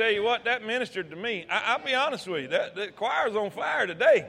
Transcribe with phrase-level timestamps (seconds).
[0.00, 1.44] Tell you what, that ministered to me.
[1.50, 4.28] I, will be honest with you, that the choir's on fire today.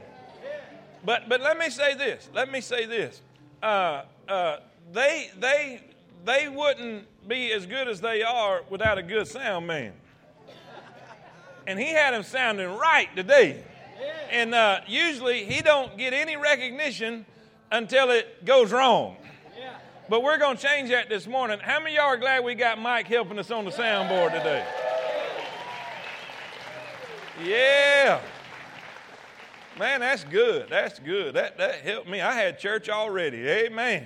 [1.06, 2.30] But but let me say this.
[2.34, 3.22] Let me say this.
[3.64, 4.58] Uh, uh,
[4.92, 5.82] they they
[6.26, 9.94] they wouldn't be as good as they are without a good sound man.
[11.66, 13.64] And he had them sounding right today.
[14.30, 17.26] And uh, usually he don't get any recognition
[17.72, 19.16] until it goes wrong.
[20.10, 21.60] But we're going to change that this morning.
[21.62, 24.68] How many y'all are glad we got Mike helping us on the soundboard today?
[27.40, 28.22] Yeah.
[29.80, 30.70] Man, that's good.
[30.70, 31.36] That's good.
[31.36, 32.22] That, that helped me.
[32.22, 33.48] I had church already.
[33.48, 34.06] Amen.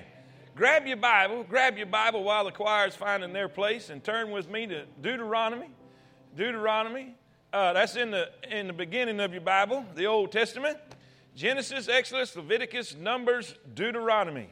[0.56, 1.44] Grab your Bible.
[1.44, 4.86] Grab your Bible while the choir is finding their place and turn with me to
[5.02, 5.70] Deuteronomy.
[6.36, 7.16] Deuteronomy.
[7.52, 10.78] Uh, that's in the, in the beginning of your Bible, the Old Testament.
[11.36, 14.50] Genesis, Exodus, Leviticus, Numbers, Deuteronomy.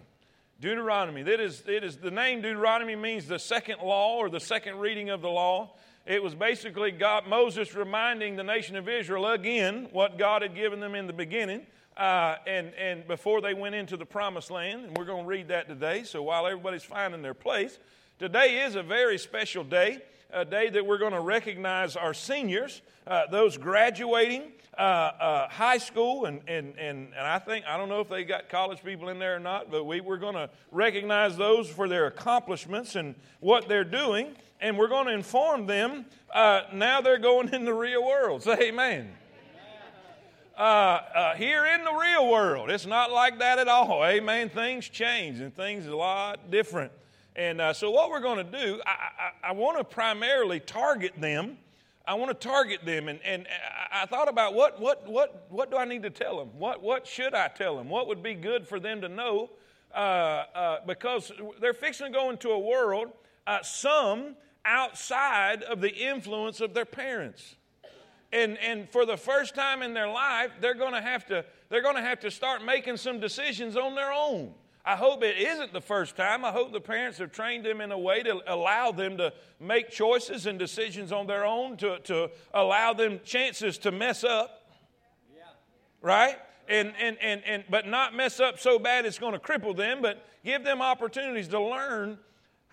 [0.59, 1.23] Deuteronomy.
[1.23, 5.09] That is, it is the name Deuteronomy means the second law or the second reading
[5.09, 5.75] of the law.
[6.05, 10.81] It was basically God, Moses reminding the nation of Israel again what God had given
[10.81, 14.83] them in the beginning uh, and, and before they went into the promised land.
[14.83, 16.03] And we're going to read that today.
[16.03, 17.79] So while everybody's finding their place,
[18.19, 22.81] today is a very special day, a day that we're going to recognize our seniors,
[23.07, 24.51] uh, those graduating.
[24.75, 28.23] Uh, uh, high school, and, and, and, and I think, I don't know if they
[28.23, 31.87] got college people in there or not, but we, we're going to recognize those for
[31.87, 37.19] their accomplishments and what they're doing and we're going to inform them uh, now they're
[37.19, 38.41] going in the real world.
[38.41, 39.13] Say amen.
[40.57, 44.03] Uh, uh, here in the real world, it's not like that at all.
[44.03, 44.49] Amen.
[44.49, 46.91] Things change and things are a lot different.
[47.35, 51.13] And uh, so, what we're going to do, I, I, I want to primarily target
[51.19, 51.57] them.
[52.05, 53.47] I want to target them, and, and
[53.91, 56.49] I thought about what, what, what, what do I need to tell them?
[56.57, 57.89] What, what should I tell them?
[57.89, 59.49] What would be good for them to know?
[59.95, 63.11] Uh, uh, because they're fixing to go into a world,
[63.61, 67.55] some outside of the influence of their parents.
[68.31, 71.81] And, and for the first time in their life, they're going to have to they're
[71.81, 74.53] going to have to start making some decisions on their own.
[74.85, 76.43] I hope it isn't the first time.
[76.43, 79.89] I hope the parents have trained them in a way to allow them to make
[79.89, 84.69] choices and decisions on their own, to, to allow them chances to mess up.
[85.33, 85.43] Yeah.
[86.01, 86.35] Right?
[86.67, 90.01] And, and, and, and, but not mess up so bad it's going to cripple them,
[90.01, 92.17] but give them opportunities to learn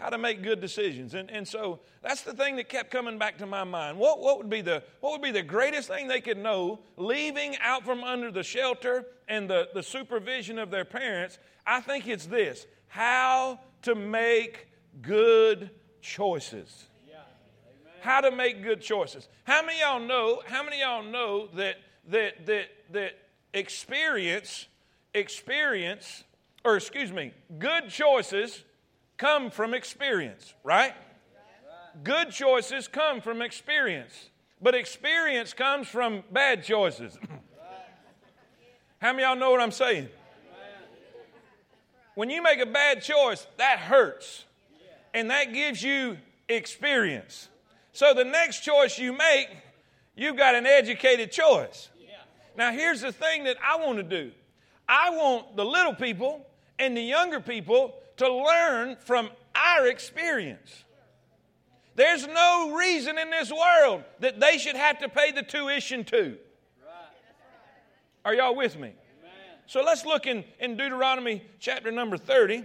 [0.00, 1.12] how to make good decisions.
[1.14, 3.98] And, and so that's the thing that kept coming back to my mind.
[3.98, 7.56] What, what, would be the, what would be the greatest thing they could know leaving
[7.62, 11.38] out from under the shelter and the, the supervision of their parents?
[11.66, 14.68] I think it's this how to make
[15.02, 16.86] good choices.
[18.00, 19.28] How to make good choices.
[19.44, 20.40] How many y'all know?
[20.46, 21.76] How many y'all know that
[22.08, 23.18] that that that
[23.52, 24.68] experience,
[25.12, 26.24] experience,
[26.64, 28.64] or excuse me, good choices
[29.20, 30.94] come from experience, right?
[32.02, 34.30] Good choices come from experience,
[34.62, 37.18] but experience comes from bad choices.
[38.98, 40.08] How many y'all know what I'm saying?
[42.14, 44.46] When you make a bad choice, that hurts,
[45.12, 46.16] and that gives you
[46.48, 47.48] experience.
[47.92, 49.48] So the next choice you make,
[50.16, 51.90] you've got an educated choice.
[52.56, 54.32] Now, here's the thing that I want to do
[54.88, 56.46] I want the little people
[56.78, 60.84] and the younger people to learn from our experience.
[61.96, 66.36] There's no reason in this world that they should have to pay the tuition to.
[68.22, 68.92] Are y'all with me?
[69.66, 72.64] So let's look in, in Deuteronomy chapter number 30.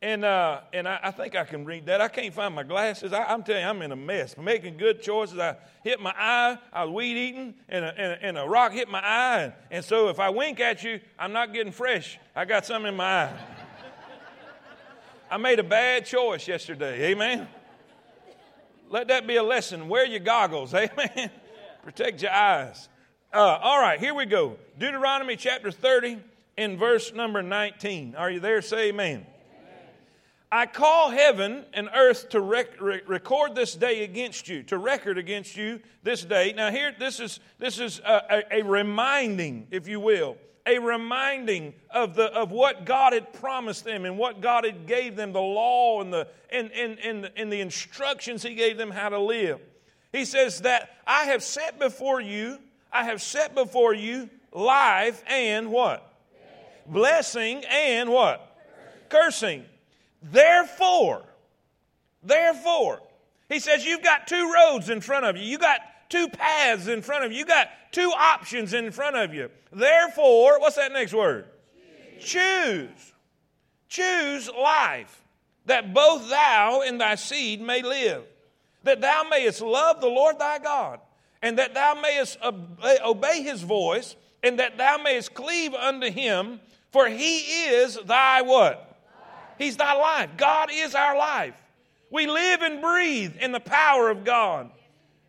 [0.00, 2.00] And, uh, and I, I, think I can read that.
[2.00, 3.12] I can't find my glasses.
[3.12, 4.34] I, am telling you, I'm in a mess.
[4.38, 5.38] I'm making good choices.
[5.38, 6.58] I hit my eye.
[6.72, 9.42] I was weed eating, and a, and a, and a rock hit my eye.
[9.44, 12.18] And, and so if I wink at you, I'm not getting fresh.
[12.36, 13.32] I got something in my eye.
[15.30, 17.06] I made a bad choice yesterday.
[17.06, 17.48] Amen.
[18.90, 19.88] Let that be a lesson.
[19.88, 20.74] Wear your goggles.
[20.74, 21.30] Amen.
[21.82, 22.88] Protect your eyes.
[23.32, 24.56] Uh, all right, here we go.
[24.78, 26.18] Deuteronomy chapter 30
[26.56, 28.14] in verse number 19.
[28.16, 28.62] Are you there?
[28.62, 29.26] Say amen.
[30.52, 35.56] I call heaven and earth to rec- record this day against you, to record against
[35.56, 36.52] you this day.
[36.54, 41.74] Now, here, this is, this is a, a, a reminding, if you will, a reminding
[41.90, 45.40] of, the, of what God had promised them and what God had gave them, the
[45.40, 49.60] law and the, and, and, and, and the instructions He gave them how to live.
[50.12, 52.58] He says that I have set before you,
[52.92, 56.10] I have set before you life and what?
[56.86, 58.56] Blessing and what?
[59.08, 59.64] Cursing.
[60.22, 61.22] Therefore,
[62.22, 63.00] therefore,
[63.48, 65.42] he says you've got two roads in front of you.
[65.42, 65.80] You got
[66.14, 67.38] two paths in front of you.
[67.38, 69.50] You got two options in front of you.
[69.72, 71.46] Therefore, what's that next word?
[72.20, 73.12] Choose.
[73.88, 75.22] Choose life,
[75.66, 78.24] that both thou and thy seed may live,
[78.82, 81.00] that thou mayest love the Lord thy God
[81.44, 86.10] and that thou mayest obey, eh, obey his voice, and that thou mayest cleave unto
[86.10, 86.58] him,
[86.90, 88.98] for he is thy what?
[89.58, 90.30] He's thy life.
[90.38, 91.54] God is our life.
[92.10, 94.70] We live and breathe in the power of God.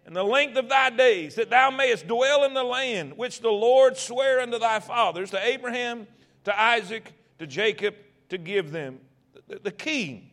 [0.05, 3.49] And the length of thy days, that thou mayest dwell in the land which the
[3.49, 6.05] Lord sware unto thy fathers, to Abraham,
[6.43, 7.95] to Isaac, to Jacob,
[8.29, 8.99] to give them.
[9.47, 10.31] The, key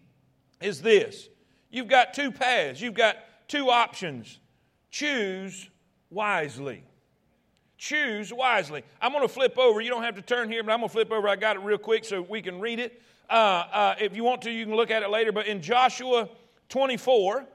[0.60, 1.28] is this
[1.70, 3.16] you've got two paths, you've got
[3.48, 4.38] two options.
[4.90, 5.70] Choose
[6.10, 6.84] wisely.
[7.78, 8.84] Choose wisely.
[9.00, 9.80] I'm going to flip over.
[9.80, 11.26] You don't have to turn here, but I'm going to flip over.
[11.28, 13.02] I got it real quick so we can read it.
[13.28, 15.32] Uh, uh, if you want to, you can look at it later.
[15.32, 16.28] But in Joshua
[16.68, 17.46] 24,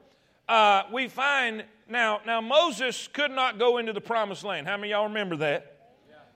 [0.48, 4.66] uh, we find now, now Moses could not go into the promised land.
[4.66, 5.74] How many y'all remember that?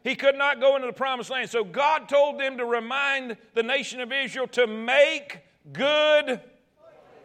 [0.04, 1.48] He could not go into the promised land.
[1.50, 5.38] So God told them to remind the nation of Israel to make
[5.72, 6.40] good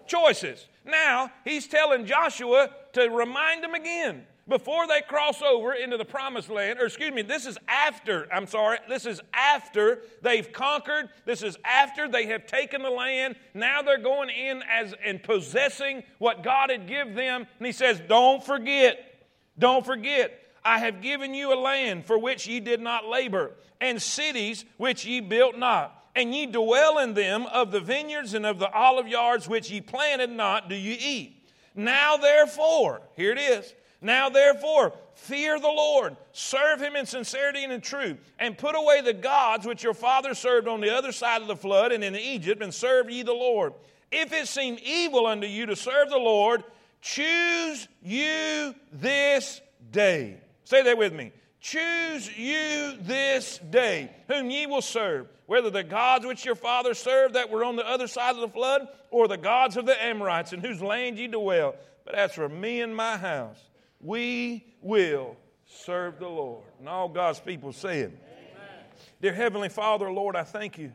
[0.06, 0.68] choices.
[0.86, 6.50] Now, he's telling Joshua to remind them again before they cross over into the promised
[6.50, 11.44] land, or excuse me, this is after, I'm sorry, this is after they've conquered, this
[11.44, 13.36] is after they have taken the land.
[13.54, 17.46] Now they're going in as and possessing what God had given them.
[17.60, 19.26] And he says, Don't forget,
[19.60, 23.52] don't forget, I have given you a land for which ye did not labor,
[23.82, 25.94] and cities which ye built not.
[26.16, 29.82] And ye dwell in them of the vineyards and of the olive yards which ye
[29.82, 31.34] planted not, do you eat.
[31.76, 37.74] Now therefore, here it is now, therefore, fear the Lord, serve him in sincerity and
[37.74, 41.42] in truth, and put away the gods which your father served on the other side
[41.42, 43.74] of the flood and in Egypt, and serve ye the Lord.
[44.12, 46.64] If it seem evil unto you to serve the Lord,
[47.02, 49.62] choose you this
[49.92, 50.38] day.
[50.64, 51.32] Say that with me.
[51.60, 57.34] Choose you this day whom ye will serve, whether the gods which your father served
[57.34, 60.54] that were on the other side of the flood, or the gods of the Amorites
[60.54, 61.76] in whose land ye dwell.
[62.06, 63.60] But as for me and my house,
[64.00, 65.36] we will
[65.66, 66.64] serve the Lord.
[66.80, 68.86] And all God's people said, Amen.
[69.22, 70.92] Dear Heavenly Father, Lord, I thank you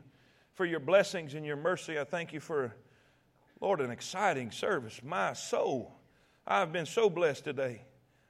[0.54, 1.98] for your blessings and your mercy.
[1.98, 2.74] I thank you for,
[3.60, 5.00] Lord, an exciting service.
[5.02, 5.92] My soul,
[6.46, 7.82] I've been so blessed today.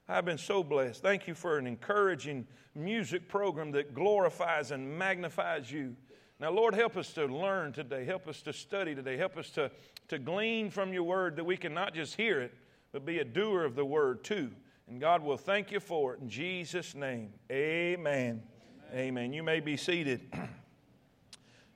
[0.08, 1.02] I've been so blessed.
[1.02, 5.94] Thank you for an encouraging music program that glorifies and magnifies you.
[6.40, 8.04] Now, Lord, help us to learn today.
[8.04, 9.16] Help us to study today.
[9.16, 9.70] Help us to,
[10.08, 12.52] to glean from your word that we can not just hear it,
[12.90, 14.50] but be a doer of the word too.
[14.92, 17.32] And God will thank you for it in Jesus' name.
[17.50, 18.42] Amen.
[18.90, 18.94] Amen.
[18.94, 19.32] Amen.
[19.32, 20.20] You may be seated.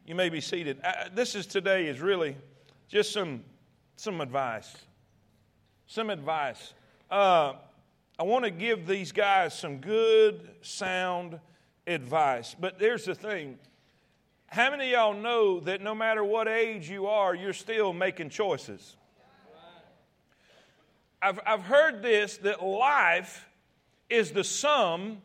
[0.07, 0.79] you may be seated.
[0.85, 2.37] Uh, this is today is really
[2.89, 3.43] just some
[3.97, 4.77] some advice.
[5.87, 6.75] Some advice.
[7.11, 7.55] Uh,
[8.19, 11.41] I want to give these guys some good, sound
[11.87, 12.55] advice.
[12.61, 13.59] But there's the thing.
[14.49, 18.29] How many of y'all know that no matter what age you are, you're still making
[18.29, 18.95] choices?
[21.27, 23.49] I've, I've heard this that life
[24.09, 25.23] is the sum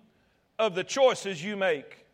[0.58, 2.06] of the choices you make.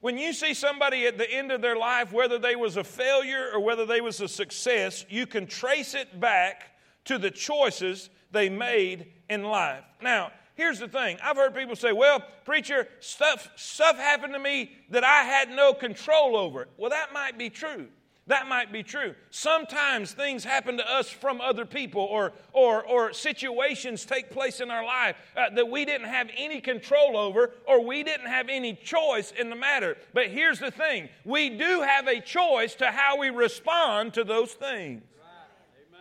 [0.00, 3.48] When you see somebody at the end of their life, whether they was a failure
[3.54, 8.50] or whether they was a success, you can trace it back to the choices they
[8.50, 9.84] made in life.
[10.02, 11.16] Now, here's the thing.
[11.22, 15.72] I've heard people say, "Well, preacher, stuff stuff happened to me that I had no
[15.72, 17.88] control over." Well, that might be true.
[18.28, 19.16] That might be true.
[19.30, 24.70] Sometimes things happen to us from other people, or, or, or situations take place in
[24.70, 28.74] our life uh, that we didn't have any control over, or we didn't have any
[28.74, 29.96] choice in the matter.
[30.14, 34.52] But here's the thing we do have a choice to how we respond to those
[34.52, 35.02] things.
[35.18, 35.98] Right.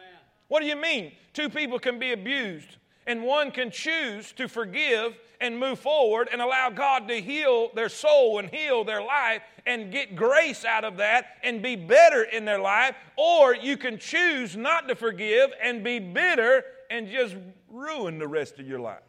[0.48, 1.14] What do you mean?
[1.34, 6.42] Two people can be abused, and one can choose to forgive and move forward and
[6.42, 10.98] allow God to heal their soul and heal their life and get grace out of
[10.98, 12.96] that and be better in their life.
[13.18, 17.36] Or you can choose not to forgive and be bitter and just
[17.70, 19.02] ruin the rest of your life.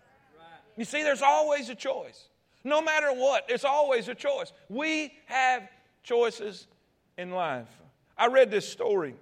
[0.76, 2.28] You see, there's always a choice.
[2.64, 4.52] No matter what, there's always a choice.
[4.68, 5.68] We have
[6.02, 6.66] choices
[7.18, 7.68] in life.
[8.16, 9.14] I read this story.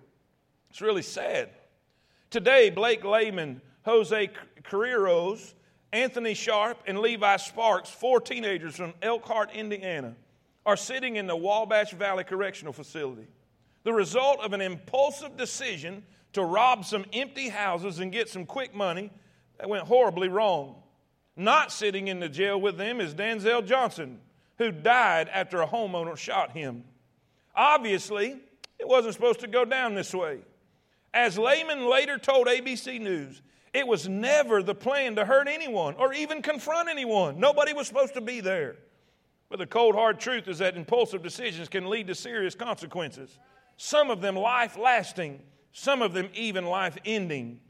[0.71, 1.50] It's really sad.
[2.31, 4.31] Today, Blake Layman, Jose
[4.62, 5.55] Carreros,
[5.93, 10.15] Anthony Sharp, and Levi Sparks, four teenagers from Elkhart, Indiana,
[10.65, 13.27] are sitting in the Wabash Valley Correctional Facility.
[13.83, 18.75] The result of an impulsive decision to rob some empty houses and get some quick
[18.75, 19.11] money
[19.59, 20.77] that went horribly wrong.
[21.37, 24.21] Not sitting in the jail with them is Danzele Johnson,
[24.59, 26.85] who died after a homeowner shot him.
[27.55, 28.37] Obviously,
[28.79, 30.41] it wasn't supposed to go down this way.
[31.13, 36.12] As Layman later told ABC News, it was never the plan to hurt anyone or
[36.12, 37.39] even confront anyone.
[37.39, 38.77] Nobody was supposed to be there.
[39.49, 43.39] But the cold hard truth is that impulsive decisions can lead to serious consequences,
[43.77, 45.41] some of them life lasting,
[45.73, 47.61] some of them even life ending.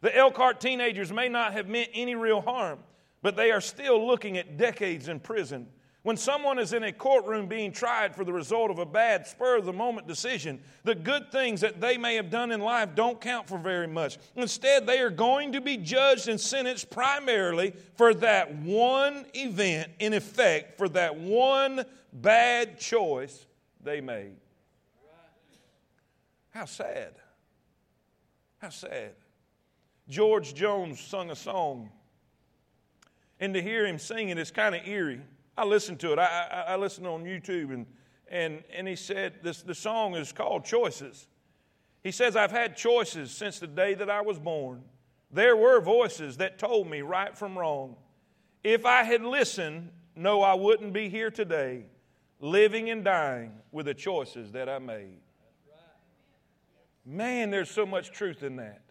[0.00, 2.80] The Elkhart teenagers may not have meant any real harm,
[3.22, 5.68] but they are still looking at decades in prison.
[6.02, 9.58] When someone is in a courtroom being tried for the result of a bad, spur
[9.58, 13.20] of the moment decision, the good things that they may have done in life don't
[13.20, 14.18] count for very much.
[14.34, 20.12] Instead, they are going to be judged and sentenced primarily for that one event, in
[20.12, 23.46] effect, for that one bad choice
[23.80, 24.34] they made.
[26.50, 27.14] How sad.
[28.58, 29.12] How sad.
[30.08, 31.90] George Jones sung a song,
[33.38, 35.20] and to hear him sing it is kind of eerie.
[35.56, 36.18] I listened to it.
[36.18, 37.86] I, I, I, listened on YouTube, and,
[38.28, 41.26] and, and he said this, the song is called Choices.
[42.02, 44.82] He says, I've had choices since the day that I was born.
[45.30, 47.96] There were voices that told me right from wrong.
[48.64, 51.86] If I had listened, no, I wouldn't be here today,
[52.40, 55.18] living and dying with the choices that I made.
[57.04, 58.82] Man, there's so much truth in that.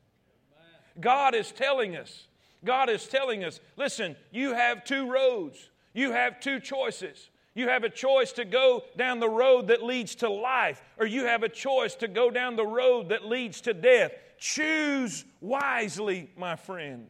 [0.99, 2.27] God is telling us,
[2.63, 5.70] God is telling us, listen, you have two roads.
[5.93, 7.29] You have two choices.
[7.53, 11.25] You have a choice to go down the road that leads to life, or you
[11.25, 14.13] have a choice to go down the road that leads to death.
[14.37, 17.07] Choose wisely, my friend.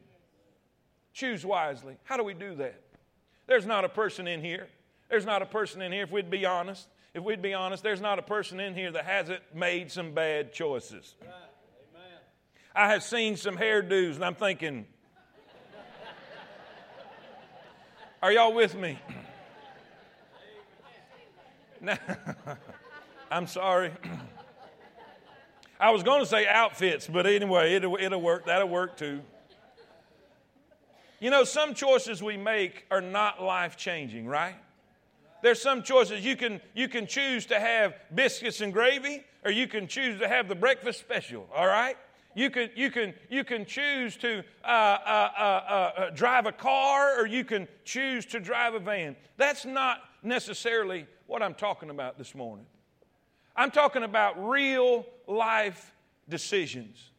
[1.14, 1.98] Choose wisely.
[2.04, 2.82] How do we do that?
[3.48, 4.68] There's not a person in here.
[5.10, 8.00] There's not a person in here, if we'd be honest, if we'd be honest, there's
[8.00, 11.16] not a person in here that hasn't made some bad choices.
[11.22, 11.30] Right.
[12.74, 14.88] I have seen some hairdos, and I'm thinking,
[18.22, 19.00] are y'all with me?
[21.80, 21.98] Now,
[23.32, 23.92] I'm sorry.
[25.80, 28.46] I was going to say outfits, but anyway, it'll, it'll work.
[28.46, 29.22] That'll work too.
[31.20, 34.56] You know, some choices we make are not life changing, right?
[35.42, 39.68] There's some choices you can you can choose to have biscuits and gravy, or you
[39.68, 41.48] can choose to have the breakfast special.
[41.56, 41.98] All right.
[42.34, 47.20] You can, you can, you can choose to uh, uh, uh, uh, drive a car
[47.20, 49.16] or you can choose to drive a van.
[49.38, 52.66] That's not necessarily what I'm talking about this morning.
[53.56, 55.94] I'm talking about real life
[56.30, 57.12] decisions.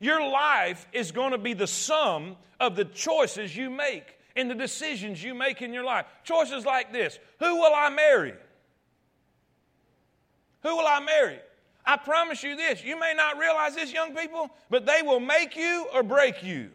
[0.00, 4.54] Your life is going to be the sum of the choices you make and the
[4.54, 6.06] decisions you make in your life.
[6.24, 8.34] Choices like this Who will I marry?
[10.62, 11.38] Who will I marry?
[11.88, 15.56] I promise you this you may not realize this, young people, but they will make
[15.56, 16.70] you or break you.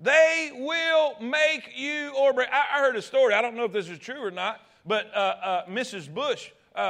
[0.00, 2.48] They will make you or break.
[2.50, 3.34] I, heard a story.
[3.34, 6.12] I don't know if this is true or not, but uh, uh, Mrs.
[6.12, 6.82] Bush, uh, uh,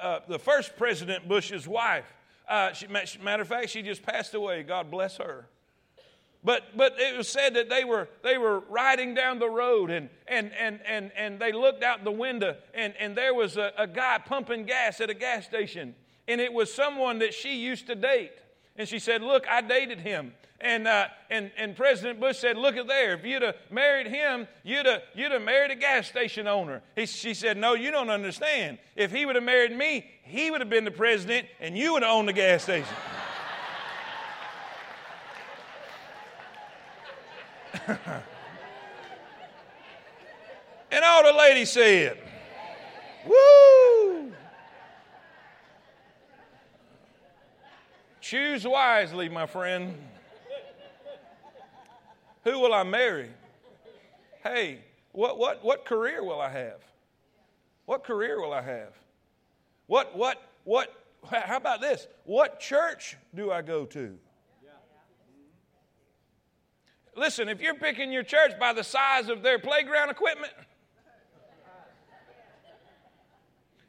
[0.00, 2.12] uh the first President Bush's wife,
[2.48, 4.62] uh, she, matter of fact, she just passed away.
[4.62, 5.46] God bless her.
[6.44, 10.10] But, but it was said that they were, they were riding down the road and,
[10.28, 13.86] and, and, and, and they looked out the window and, and there was a, a
[13.86, 15.94] guy pumping gas at a gas station.
[16.28, 18.32] And it was someone that she used to date.
[18.76, 20.32] And she said, Look, I dated him.
[20.60, 23.14] And, uh, and, and President Bush said, Look at there.
[23.14, 26.82] If you'd have married him, you'd have, you'd have married a gas station owner.
[26.96, 28.78] He, she said, No, you don't understand.
[28.96, 32.02] If he would have married me, he would have been the president and you would
[32.02, 32.94] have owned the gas station.
[40.90, 42.18] and all the ladies said,
[43.26, 44.32] Woo!
[48.20, 49.98] Choose wisely, my friend.
[52.44, 53.30] Who will I marry?
[54.42, 54.78] Hey,
[55.12, 56.80] what, what, what career will I have?
[57.84, 58.94] What career will I have?
[59.86, 62.06] What, what, what, how about this?
[62.24, 64.18] What church do I go to?
[67.16, 70.52] Listen, if you're picking your church by the size of their playground equipment,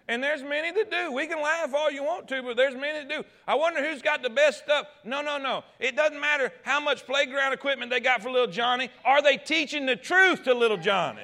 [0.08, 1.12] and there's many that do.
[1.12, 3.24] We can laugh all you want to, but there's many that do.
[3.48, 4.86] I wonder who's got the best stuff.
[5.04, 5.64] No, no, no.
[5.80, 8.92] It doesn't matter how much playground equipment they got for little Johnny.
[9.04, 11.24] Are they teaching the truth to little Johnny?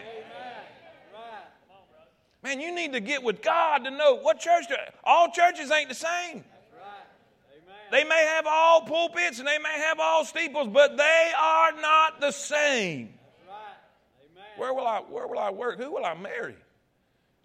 [2.44, 4.66] Man, you need to get with God to know what church.
[5.04, 6.44] All churches ain't the same.
[7.92, 12.22] They may have all pulpits and they may have all steeples, but they are not
[12.22, 13.14] the same.
[14.58, 15.78] Where will I where will I work?
[15.78, 16.56] Who will I marry?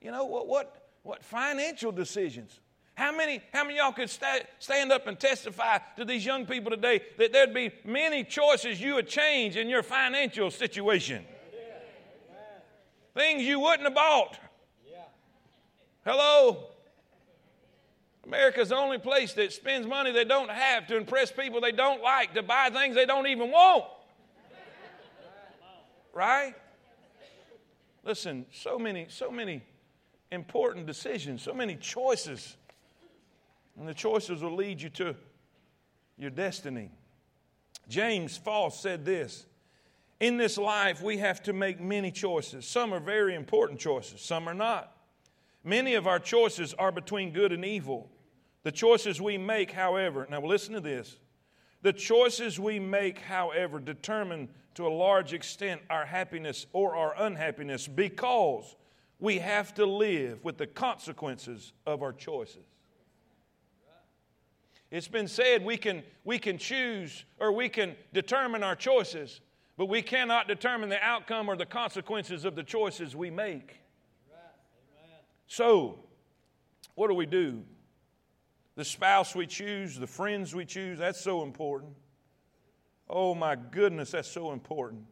[0.00, 2.60] You know what what what financial decisions?
[2.94, 6.70] How many, how many y'all could st- stand up and testify to these young people
[6.70, 11.24] today that there'd be many choices you would change in your financial situation?
[13.14, 14.38] Things you wouldn't have bought.
[16.06, 16.68] Hello?
[18.26, 22.02] America's the only place that spends money they don't have to impress people they don't
[22.02, 23.84] like, to buy things they don't even want.
[26.12, 26.54] Right?
[28.02, 29.62] Listen, so many, so many
[30.32, 32.56] important decisions, so many choices.
[33.78, 35.14] And the choices will lead you to
[36.18, 36.90] your destiny.
[37.88, 39.46] James Faust said this
[40.18, 42.66] In this life, we have to make many choices.
[42.66, 44.92] Some are very important choices, some are not.
[45.62, 48.08] Many of our choices are between good and evil.
[48.66, 51.18] The choices we make, however, now listen to this.
[51.82, 57.86] The choices we make, however, determine to a large extent our happiness or our unhappiness
[57.86, 58.74] because
[59.20, 62.64] we have to live with the consequences of our choices.
[64.90, 69.42] It's been said we can, we can choose or we can determine our choices,
[69.76, 73.76] but we cannot determine the outcome or the consequences of the choices we make.
[75.46, 76.00] So,
[76.96, 77.62] what do we do?
[78.76, 81.92] The spouse we choose, the friends we choose, that's so important.
[83.08, 85.04] Oh my goodness, that's so important.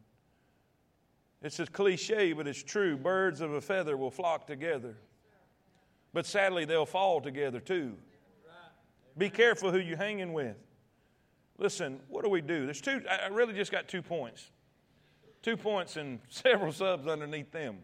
[1.42, 2.97] It's a cliche, but it's true.
[2.97, 4.97] Birds of a feather will flock together.
[6.12, 7.94] But sadly, they'll fall together too.
[9.16, 10.56] Be careful who you're hanging with.
[11.56, 12.64] Listen, what do we do?
[12.64, 14.50] There's two, I really just got two points.
[15.42, 17.78] Two points and several subs underneath them.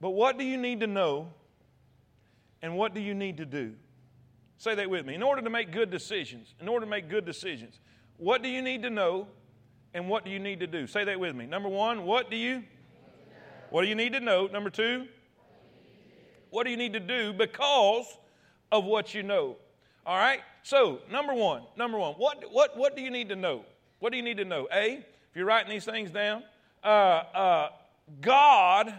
[0.00, 1.32] But what do you need to know
[2.62, 3.74] and what do you need to do?
[4.58, 5.14] Say that with me.
[5.14, 7.78] In order to make good decisions, in order to make good decisions,
[8.16, 9.26] what do you need to know
[9.92, 10.86] and what do you need to do?
[10.86, 11.46] Say that with me.
[11.46, 12.64] Number one, what do you?
[13.70, 14.46] What do you need to know?
[14.46, 15.06] Number two,
[16.50, 18.06] what do you need to do because
[18.70, 19.56] of what you know?
[20.06, 20.40] All right?
[20.62, 23.64] So, number one, number one, what, what, what do you need to know?
[23.98, 24.68] What do you need to know?
[24.72, 26.42] A, if you're writing these things down,
[26.84, 27.68] uh, uh,
[28.20, 28.94] God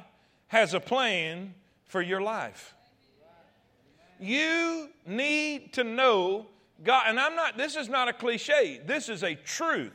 [0.48, 1.54] has a plan
[1.86, 2.76] for your life.
[4.20, 6.48] You need to know
[6.84, 9.94] God, and I'm not, this is not a cliche, this is a truth.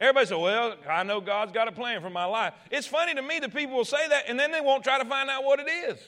[0.00, 2.54] Everybody says, Well, I know God's got a plan for my life.
[2.70, 5.04] It's funny to me that people will say that and then they won't try to
[5.04, 5.98] find out what it is.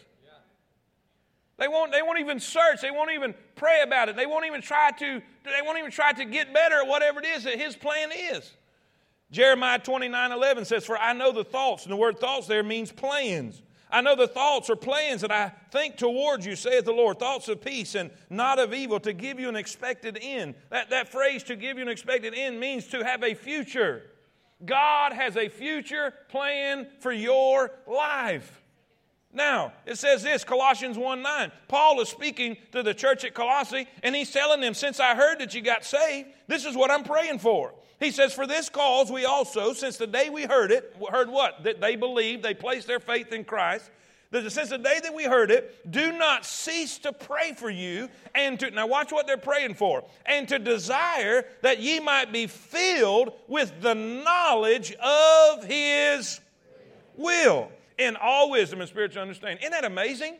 [1.58, 2.82] They won't, they won't even search.
[2.82, 4.16] They won't even pray about it.
[4.16, 7.26] They won't even try to, they won't even try to get better at whatever it
[7.26, 8.52] is that his plan is.
[9.30, 12.92] Jeremiah 29 11 says, For I know the thoughts, and the word thoughts there means
[12.92, 13.62] plans.
[13.90, 17.48] I know the thoughts or plans that I think towards you, saith the Lord, thoughts
[17.48, 20.56] of peace and not of evil, to give you an expected end.
[20.70, 24.02] That, that phrase, to give you an expected end, means to have a future.
[24.64, 28.62] God has a future plan for your life.
[29.32, 31.52] Now, it says this, Colossians 1 9.
[31.68, 35.40] Paul is speaking to the church at Colossae, and he's telling them, Since I heard
[35.40, 37.74] that you got saved, this is what I'm praying for.
[37.98, 41.64] He says, For this cause we also, since the day we heard it, heard what?
[41.64, 43.90] That they believed, they placed their faith in Christ.
[44.32, 48.58] Since the day that we heard it, do not cease to pray for you and
[48.60, 53.32] to, now watch what they're praying for, and to desire that ye might be filled
[53.46, 56.40] with the knowledge of his
[57.16, 59.58] will in all wisdom and spiritual understanding.
[59.60, 60.36] Isn't that amazing?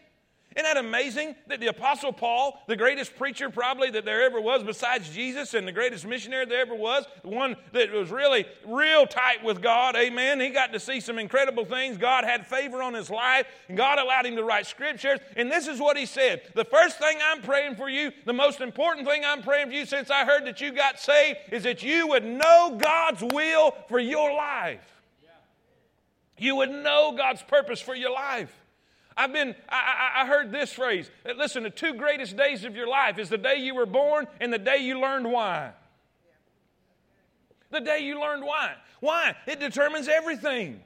[0.57, 4.63] Isn't that amazing that the Apostle Paul, the greatest preacher probably that there ever was
[4.63, 9.07] besides Jesus and the greatest missionary there ever was, the one that was really real
[9.07, 11.99] tight with God, amen, he got to see some incredible things.
[11.99, 15.21] God had favor on his life, and God allowed him to write scriptures.
[15.37, 18.61] And this is what he said The first thing I'm praying for you, the most
[18.61, 21.83] important thing I'm praying for you since I heard that you got saved, is that
[21.83, 24.81] you would know God's will for your life
[26.39, 28.55] you would know God's purpose for your life.
[29.17, 31.11] I've been, I, I, heard this phrase.
[31.37, 34.53] Listen, the two greatest days of your life is the day you were born and
[34.53, 35.73] the day you learned why.
[37.71, 38.75] The day you learned why.
[39.01, 39.35] Why?
[39.47, 40.83] It determines everything.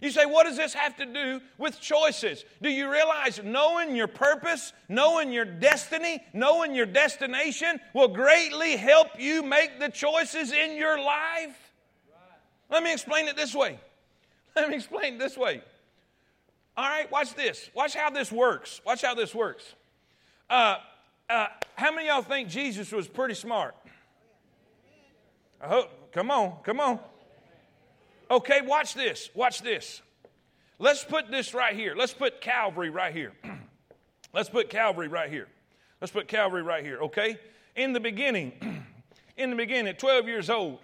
[0.00, 2.44] You say, what does this have to do with choices?
[2.62, 9.08] Do you realize knowing your purpose, knowing your destiny, knowing your destination will greatly help
[9.18, 11.56] you make the choices in your life?
[12.70, 13.78] Let me explain it this way.
[14.54, 15.62] Let me explain it this way.
[16.78, 17.70] All right, watch this.
[17.74, 18.80] Watch how this works.
[18.86, 19.64] Watch how this works.
[20.48, 20.76] Uh,
[21.28, 23.74] uh, how many y'all think Jesus was pretty smart?
[25.60, 26.12] I hope.
[26.12, 27.00] Come on, come on.
[28.30, 29.28] Okay, watch this.
[29.34, 30.02] Watch this.
[30.78, 31.96] Let's put this right here.
[31.96, 33.32] Let's put Calvary right here.
[34.32, 35.48] Let's put Calvary right here.
[36.00, 37.40] Let's put Calvary right here, okay?
[37.74, 38.86] In the beginning,
[39.36, 40.78] in the beginning, at 12 years old,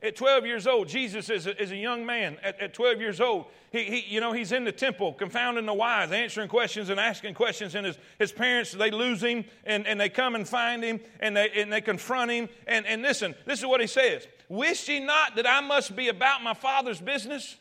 [0.00, 2.36] at 12 years old, Jesus is a, is a young man.
[2.44, 5.74] At, at 12 years old, he, he, you know, he's in the temple, confounding the
[5.74, 7.74] wise, answering questions and asking questions.
[7.74, 11.36] And his, his parents, they lose him and, and they come and find him and
[11.36, 12.48] they, and they confront him.
[12.68, 16.08] And, and listen, this is what he says Wish ye not that I must be
[16.08, 17.56] about my father's business?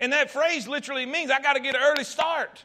[0.00, 2.64] And that phrase literally means I got to get an early start.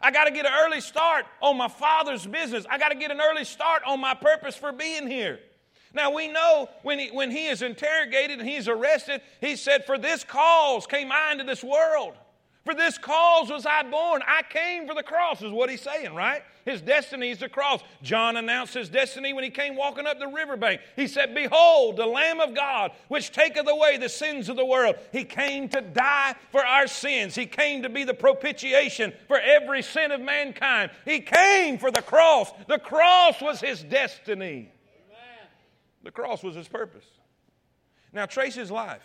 [0.00, 2.64] I got to get an early start on my father's business.
[2.70, 5.40] I got to get an early start on my purpose for being here.
[5.98, 9.98] Now we know when he, when he is interrogated and he's arrested, he said, For
[9.98, 12.14] this cause came I into this world.
[12.64, 14.22] For this cause was I born.
[14.24, 16.42] I came for the cross, is what he's saying, right?
[16.64, 17.80] His destiny is the cross.
[18.00, 20.82] John announced his destiny when he came walking up the riverbank.
[20.94, 24.94] He said, Behold, the Lamb of God, which taketh away the sins of the world.
[25.10, 27.34] He came to die for our sins.
[27.34, 30.92] He came to be the propitiation for every sin of mankind.
[31.04, 32.52] He came for the cross.
[32.68, 34.70] The cross was his destiny.
[36.02, 37.06] The cross was his purpose.
[38.12, 39.02] Now, trace his life.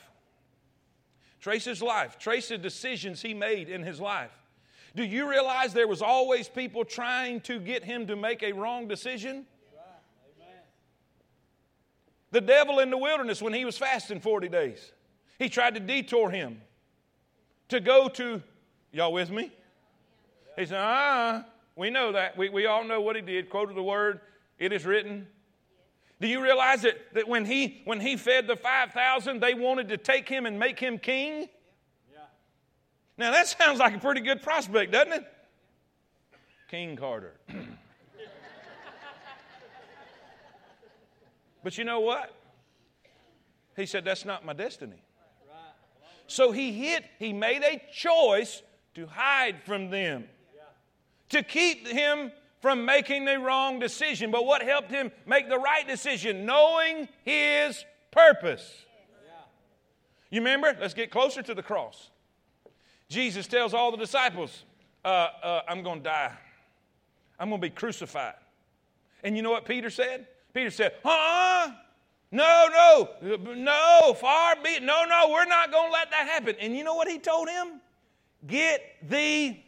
[1.39, 2.17] Trace his life.
[2.17, 4.31] Trace the decisions he made in his life.
[4.95, 8.87] Do you realize there was always people trying to get him to make a wrong
[8.87, 9.45] decision?
[12.31, 14.91] The devil in the wilderness when he was fasting 40 days,
[15.37, 16.61] he tried to detour him
[17.69, 18.41] to go to,
[18.91, 19.51] y'all with me?
[20.57, 22.37] He said, ah, we know that.
[22.37, 23.49] We, we all know what he did.
[23.49, 24.21] Quoted the word,
[24.57, 25.27] it is written,
[26.21, 29.97] do you realize that, that when, he, when he fed the 5,000, they wanted to
[29.97, 31.49] take him and make him king?
[32.11, 32.19] Yeah.
[33.17, 35.25] Now, that sounds like a pretty good prospect, doesn't it?
[36.69, 37.33] King Carter.
[41.63, 42.33] but you know what?
[43.75, 45.01] He said, That's not my destiny.
[46.27, 48.63] So he hit, he made a choice
[48.95, 50.25] to hide from them,
[51.29, 52.31] to keep him
[52.63, 54.31] from making the wrong decision.
[54.31, 56.45] But what helped him make the right decision?
[56.45, 58.85] Knowing his purpose.
[60.29, 60.73] You remember?
[60.79, 62.09] Let's get closer to the cross.
[63.09, 64.63] Jesus tells all the disciples,
[65.03, 66.31] uh, uh, I'm going to die.
[67.37, 68.35] I'm going to be crucified.
[69.25, 70.25] And you know what Peter said?
[70.53, 71.69] Peter said, huh?
[72.31, 72.69] No,
[73.21, 74.83] no, no, far be it.
[74.83, 76.55] No, no, we're not going to let that happen.
[76.61, 77.81] And you know what he told him?
[78.47, 79.65] Get thee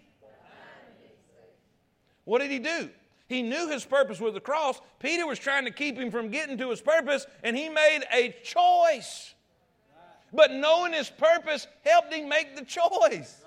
[2.25, 2.89] what did he do?
[3.27, 4.79] He knew his purpose was the cross.
[4.99, 8.35] Peter was trying to keep him from getting to his purpose, and he made a
[8.43, 9.33] choice.
[10.31, 13.41] But knowing his purpose helped him make the choice.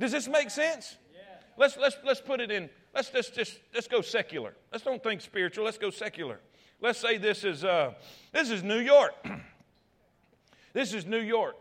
[0.00, 0.96] Does this make sense?
[1.56, 4.54] Let's, let's, let's put it in, let's just, just let's go secular.
[4.72, 6.40] Let's don't think spiritual, let's go secular.
[6.80, 7.92] Let's say this is, uh,
[8.32, 9.14] this is New York.
[10.72, 11.56] this is New York,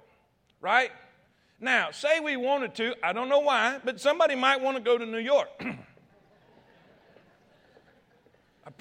[0.62, 0.92] right?
[1.60, 4.98] Now, say we wanted to, I don't know why, but somebody might want to go
[4.98, 5.50] to New York.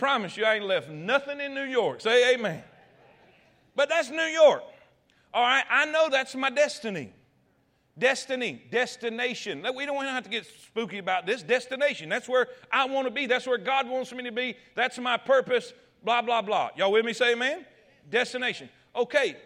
[0.01, 2.01] Promise you, I ain't left nothing in New York.
[2.01, 2.63] Say amen.
[3.77, 4.63] But that's New York.
[5.35, 7.13] All right, I know that's my destiny.
[7.99, 9.63] Destiny, destination.
[9.77, 11.43] We don't have to get spooky about this.
[11.43, 12.09] Destination.
[12.09, 13.27] That's where I want to be.
[13.27, 14.57] That's where God wants me to be.
[14.75, 15.75] That's my purpose.
[16.03, 16.71] Blah, blah, blah.
[16.77, 17.13] Y'all with me?
[17.13, 17.67] Say amen.
[18.09, 18.71] Destination.
[18.97, 19.37] Okay.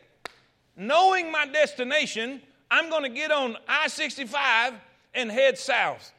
[0.76, 2.40] Knowing my destination,
[2.70, 4.74] I'm going to get on I 65
[5.14, 6.12] and head south.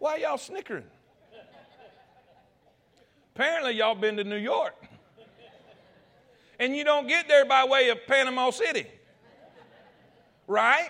[0.00, 0.86] Why y'all snickering?
[3.34, 4.74] Apparently, y'all been to New York.
[6.58, 8.86] And you don't get there by way of Panama City.
[10.46, 10.88] Right?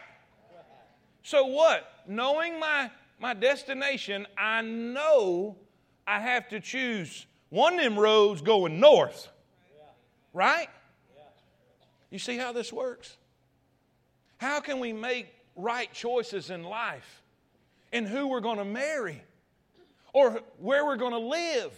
[1.25, 2.05] So, what?
[2.07, 5.57] Knowing my, my destination, I know
[6.07, 9.29] I have to choose one of them roads going north.
[10.33, 10.69] Right?
[12.11, 13.17] You see how this works?
[14.39, 17.20] How can we make right choices in life?
[17.93, 19.23] And who we're going to marry,
[20.13, 21.73] or where we're going to live,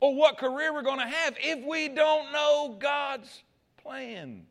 [0.00, 3.42] or what career we're going to have if we don't know God's
[3.82, 4.46] plan.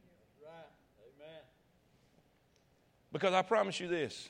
[3.12, 4.30] Because I promise you this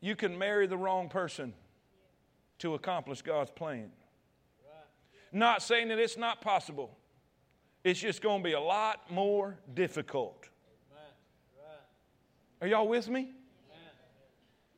[0.00, 1.52] you can marry the wrong person
[2.58, 3.90] to accomplish God's plan.
[5.32, 6.96] Not saying that it's not possible,
[7.84, 10.48] it's just going to be a lot more difficult.
[12.60, 13.32] Are y'all with me?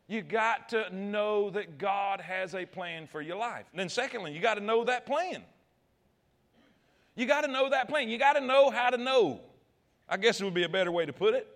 [0.08, 3.66] You got to know that God has a plan for your life.
[3.70, 5.42] And then, secondly, you got to know that plan.
[7.14, 8.08] You got to know that plan.
[8.08, 9.40] You got to know how to know.
[10.08, 11.48] I guess it would be a better way to put it.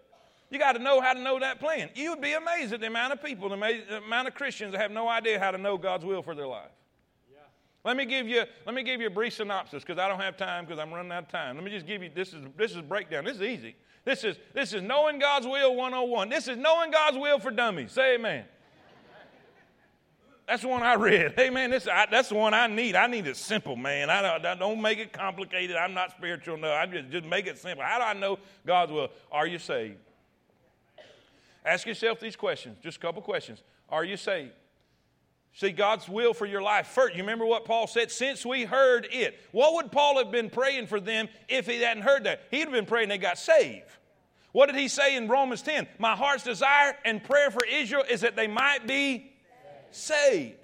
[0.50, 1.90] You got to know how to know that plan.
[1.94, 4.92] You would be amazed at the amount of people, the amount of Christians that have
[4.92, 6.70] no idea how to know God's will for their life.
[7.30, 7.38] Yeah.
[7.85, 10.37] Let me give you, let me give you a brief synopsis because I don't have
[10.37, 11.56] time because I'm running out of time.
[11.56, 13.24] Let me just give you this is this is a breakdown.
[13.24, 13.74] This is easy.
[14.06, 16.28] This is, this is knowing God's will 101.
[16.28, 17.90] This is knowing God's will for dummies.
[17.90, 18.44] Say amen.
[20.46, 21.32] That's the one I read.
[21.36, 22.94] Hey, man, this, I, that's the one I need.
[22.94, 24.08] I need it simple, man.
[24.08, 25.74] I don't, I don't make it complicated.
[25.74, 26.56] I'm not spiritual.
[26.56, 27.84] No, I just, just make it simple.
[27.84, 29.08] How do I know God's will?
[29.32, 29.96] Are you saved?
[31.64, 33.64] Ask yourself these questions, just a couple questions.
[33.88, 34.52] Are you saved?
[35.56, 37.14] See God's will for your life first.
[37.14, 38.10] You remember what Paul said?
[38.10, 39.40] Since we heard it.
[39.52, 42.42] What would Paul have been praying for them if he hadn't heard that?
[42.50, 43.86] He'd have been praying they got saved.
[44.52, 45.88] What did he say in Romans 10?
[45.98, 49.32] My heart's desire and prayer for Israel is that they might be
[49.92, 50.58] saved.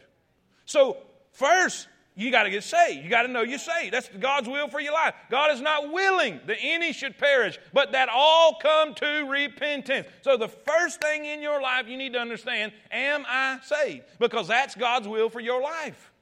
[0.66, 0.98] So,
[1.30, 3.02] first, You got to get saved.
[3.02, 3.94] You got to know you're saved.
[3.94, 5.14] That's God's will for your life.
[5.30, 10.06] God is not willing that any should perish, but that all come to repentance.
[10.20, 14.04] So, the first thing in your life you need to understand am I saved?
[14.18, 16.12] Because that's God's will for your life.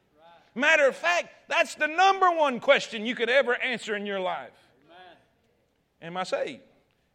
[0.54, 4.50] Matter of fact, that's the number one question you could ever answer in your life.
[6.02, 6.62] Am I saved?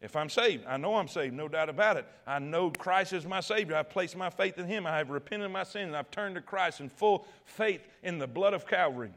[0.05, 2.05] If I'm saved, I know I'm saved, no doubt about it.
[2.27, 3.75] I know Christ is my Savior.
[3.75, 4.85] I've placed my faith in Him.
[4.85, 5.95] I have repented of my sins.
[5.95, 9.09] I've turned to Christ in full faith in the blood of Calvary.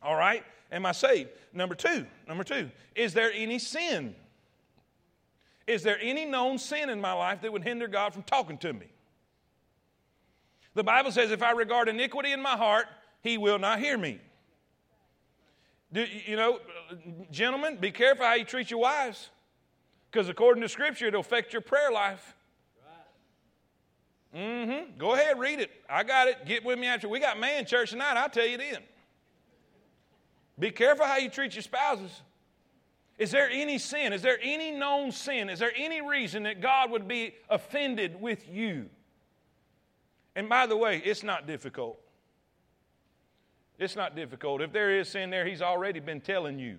[0.00, 0.44] All right?
[0.70, 1.30] Am I saved?
[1.52, 4.14] Number two, number two, is there any sin?
[5.66, 8.72] Is there any known sin in my life that would hinder God from talking to
[8.72, 8.86] me?
[10.74, 12.86] The Bible says, if I regard iniquity in my heart,
[13.20, 14.20] He will not hear me.
[15.92, 16.60] Do, you know,
[17.32, 19.30] gentlemen, be careful how you treat your wives.
[20.14, 22.36] Because according to Scripture, it'll affect your prayer life.
[24.32, 24.96] Mm-hmm.
[24.96, 25.72] Go ahead, read it.
[25.90, 26.46] I got it.
[26.46, 27.08] Get with me after.
[27.08, 28.16] We got man church tonight.
[28.16, 28.78] I'll tell you then.
[30.56, 32.22] Be careful how you treat your spouses.
[33.18, 34.12] Is there any sin?
[34.12, 35.50] Is there any known sin?
[35.50, 38.88] Is there any reason that God would be offended with you?
[40.36, 41.98] And by the way, it's not difficult.
[43.80, 44.62] It's not difficult.
[44.62, 46.76] If there is sin there, He's already been telling you.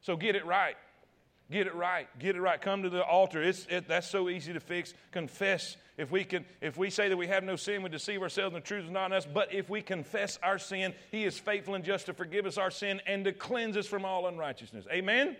[0.00, 0.76] So get it right.
[1.50, 2.08] Get it right.
[2.18, 2.60] Get it right.
[2.60, 3.40] Come to the altar.
[3.42, 4.94] It's, it, that's so easy to fix.
[5.12, 5.76] Confess.
[5.96, 8.62] If we, can, if we say that we have no sin, we deceive ourselves and
[8.62, 9.26] the truth is not in us.
[9.32, 12.70] But if we confess our sin, He is faithful and just to forgive us our
[12.70, 14.86] sin and to cleanse us from all unrighteousness.
[14.90, 15.36] Amen?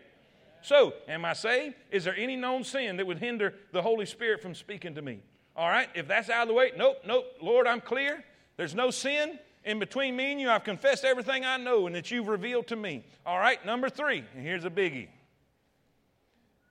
[0.63, 1.75] So, am I saved?
[1.91, 5.21] Is there any known sin that would hinder the Holy Spirit from speaking to me?
[5.57, 7.25] All right, if that's out of the way, nope, nope.
[7.41, 8.23] Lord, I'm clear.
[8.57, 10.51] There's no sin in between me and you.
[10.51, 13.05] I've confessed everything I know and that you've revealed to me.
[13.25, 15.09] All right, number three, and here's a biggie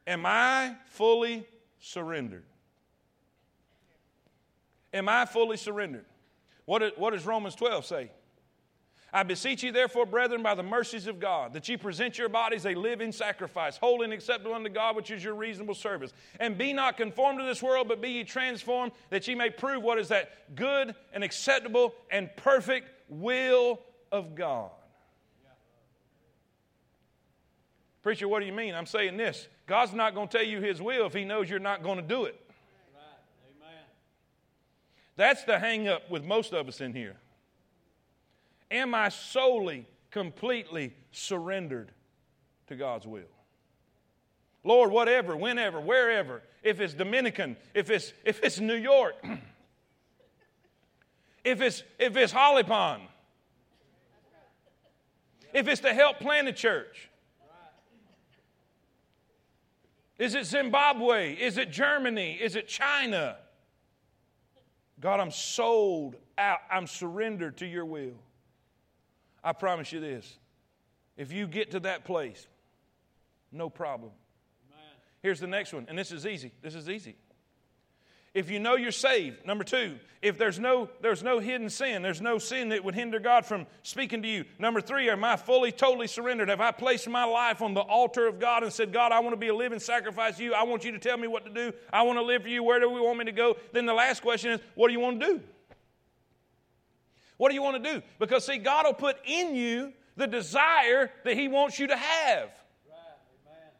[0.08, 1.48] Am I fully
[1.80, 2.44] surrendered?
[4.94, 6.06] Am I fully surrendered?
[6.66, 8.12] What, what does Romans 12 say?
[9.16, 12.66] I beseech you, therefore, brethren, by the mercies of God, that ye present your bodies
[12.66, 16.12] a living sacrifice, holy and acceptable unto God, which is your reasonable service.
[16.38, 19.82] And be not conformed to this world, but be ye transformed, that ye may prove
[19.82, 23.80] what is that good and acceptable and perfect will
[24.12, 24.72] of God.
[28.06, 28.76] Preacher, what do you mean?
[28.76, 31.58] I'm saying this God's not going to tell you His will if He knows you're
[31.58, 32.40] not going to do it.
[32.94, 33.02] Right.
[33.58, 33.84] Amen.
[35.16, 37.16] That's the hang up with most of us in here.
[38.70, 41.90] Am I solely, completely surrendered
[42.68, 43.24] to God's will?
[44.64, 49.16] Lord, whatever, whenever, wherever, if it's Dominican, if it's, if it's New York,
[51.44, 53.02] if it's, if it's Holly Pond,
[55.56, 57.10] if it's to help plant a church,
[60.18, 61.34] is it Zimbabwe?
[61.34, 62.34] Is it Germany?
[62.34, 63.38] Is it China?
[65.00, 66.60] God, I'm sold out.
[66.72, 68.16] I'm surrendered to your will.
[69.44, 70.38] I promise you this.
[71.18, 72.48] If you get to that place,
[73.52, 74.12] no problem.
[75.22, 76.52] Here's the next one, and this is easy.
[76.62, 77.16] This is easy
[78.36, 82.22] if you know you're saved number two if there's no there's no hidden sin there's
[82.22, 85.72] no sin that would hinder god from speaking to you number three am i fully
[85.72, 86.50] totally surrendered?
[86.50, 89.34] Have i placed my life on the altar of god and said god i want
[89.34, 90.54] to be a living sacrifice to you.
[90.54, 91.72] I want you to tell me what to do.
[91.92, 92.62] I want to live for you.
[92.62, 93.56] Where do we want me to go?
[93.72, 95.42] Then the last question is what do you want to do?
[97.38, 98.02] What do you want to do?
[98.20, 102.50] Because see god will put in you the desire that he wants you to have.
[102.90, 103.74] Right.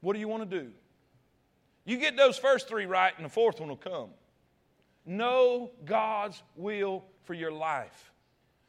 [0.00, 0.70] what do you want to do
[1.84, 4.10] you get those first three right, and the fourth one will come.
[5.06, 8.12] Know God's will for your life.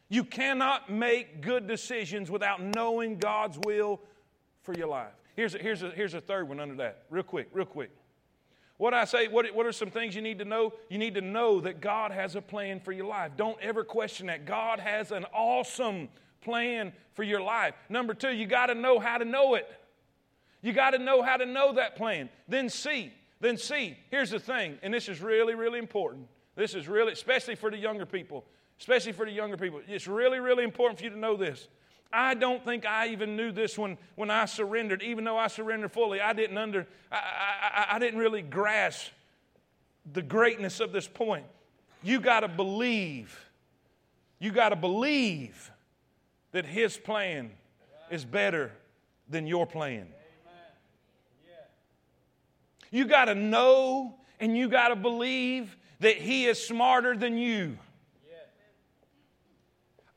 [0.10, 4.01] You cannot make good decisions without knowing God's will
[4.62, 5.13] for your life.
[5.36, 7.91] Here's a, here's a, here's a third one under that, real quick, real quick.
[8.78, 10.73] What I say, what, what are some things you need to know?
[10.89, 13.32] You need to know that God has a plan for your life.
[13.38, 14.45] Don't ever question that.
[14.45, 16.10] God has an awesome
[16.41, 17.73] plan for your life.
[17.88, 19.67] Number two, you got to know how to know it.
[20.65, 22.28] You got to know how to know that plan.
[22.47, 23.13] Then see.
[23.39, 23.95] Then see.
[24.10, 26.28] Here's the thing, and this is really, really important.
[26.56, 28.43] This is really, especially for the younger people,
[28.80, 29.80] especially for the younger people.
[29.88, 31.67] It's really, really important for you to know this.
[32.12, 35.91] I don't think I even knew this when, when I surrendered, even though I surrendered
[35.91, 36.19] fully.
[36.19, 39.12] I didn't under, I, I, I didn't really grasp
[40.13, 41.45] the greatness of this point.
[42.01, 43.39] You got to believe.
[44.39, 45.69] You got to believe
[46.54, 47.51] that His plan
[48.10, 48.71] is better
[49.30, 50.08] than your plan.
[52.95, 57.77] You got to know and you got to believe that He is smarter than you.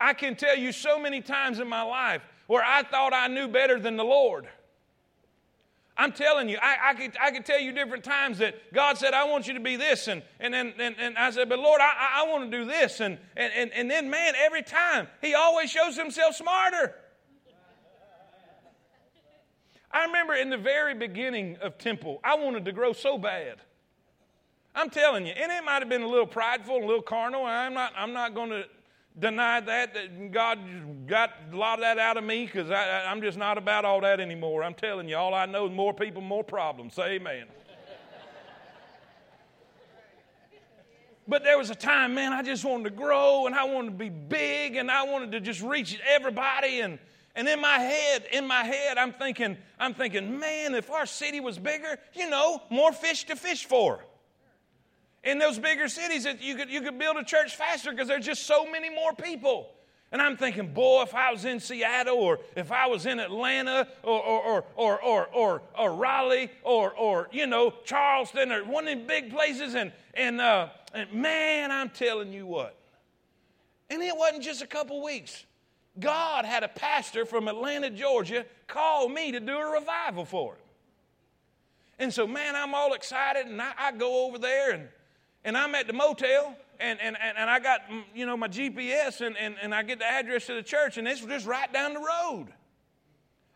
[0.01, 3.49] I can tell you so many times in my life where I thought I knew
[3.49, 4.47] better than the Lord.
[5.97, 9.13] I'm telling you, I, I, could, I could tell you different times that God said,
[9.13, 10.07] I want you to be this.
[10.07, 13.01] And, and, and, and, and I said, but Lord, I, I want to do this.
[13.01, 16.95] And, and, and, and then, man, every time, He always shows Himself smarter.
[19.91, 23.57] I remember in the very beginning of Temple, I wanted to grow so bad.
[24.75, 27.45] I'm telling you, and it might have been a little prideful, a little carnal.
[27.45, 28.65] I'm not, I'm not going to
[29.19, 30.59] deny that, that God
[31.07, 34.21] got a lot of that out of me because I'm just not about all that
[34.21, 34.63] anymore.
[34.63, 36.95] I'm telling you, all I know is more people, more problems.
[36.95, 37.47] Say amen.
[41.27, 43.97] but there was a time, man, I just wanted to grow and I wanted to
[43.97, 46.99] be big and I wanted to just reach everybody and
[47.35, 51.41] and in my head, in my head, I'm thinking, I'm thinking, man, if our city
[51.41, 54.05] was bigger, you know, more fish to fish for.
[55.25, 58.47] In those bigger cities, you could, you could build a church faster because there's just
[58.47, 59.71] so many more people.
[60.11, 63.87] And I'm thinking, boy, if I was in Seattle or if I was in Atlanta
[64.03, 68.99] or, or, or, or, or, or, Raleigh or, or, you know, Charleston or one of
[68.99, 72.75] the big places, and, and, uh, and man, I'm telling you what.
[73.91, 75.45] And it wasn't just a couple weeks.
[76.01, 80.61] God had a pastor from Atlanta, Georgia, call me to do a revival for him.
[81.99, 84.89] And so, man, I'm all excited, and I, I go over there, and,
[85.45, 89.21] and I'm at the motel, and, and, and I got, mm, you know, my GPS,
[89.21, 91.95] and, and, and I get the address to the church, and it's just right down
[91.95, 92.49] the road.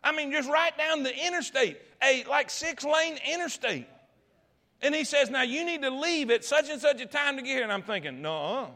[0.03, 3.87] I mean, just right down the interstate, a like six lane interstate.
[4.81, 7.43] And he says, Now you need to leave at such and such a time to
[7.43, 7.63] get here.
[7.63, 8.71] And I'm thinking, No.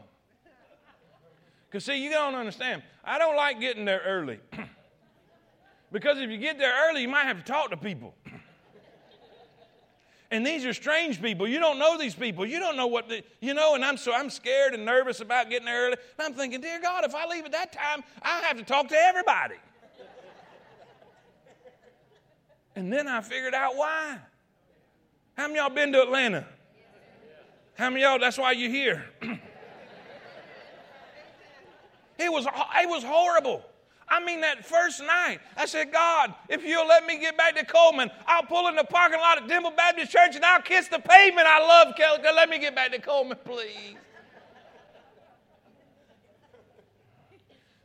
[1.77, 2.81] Because, see, you don't understand.
[3.03, 4.39] I don't like getting there early.
[5.91, 8.15] because if you get there early, you might have to talk to people.
[10.31, 11.47] and these are strange people.
[11.47, 12.47] You don't know these people.
[12.47, 15.51] You don't know what, the, you know, and I'm so I'm scared and nervous about
[15.51, 15.97] getting there early.
[16.17, 18.87] And I'm thinking, dear God, if I leave at that time, I have to talk
[18.87, 19.57] to everybody.
[22.75, 24.17] and then I figured out why.
[25.35, 26.47] How many y'all been to Atlanta?
[27.75, 29.05] How many y'all, that's why you're here.
[32.17, 33.63] It was, it was horrible.
[34.09, 37.65] I mean, that first night, I said, God, if you'll let me get back to
[37.65, 40.99] Coleman, I'll pull in the parking lot at Temple Baptist Church and I'll kiss the
[40.99, 41.45] pavement.
[41.45, 42.19] I love Kelly.
[42.23, 43.97] Let me get back to Coleman, please.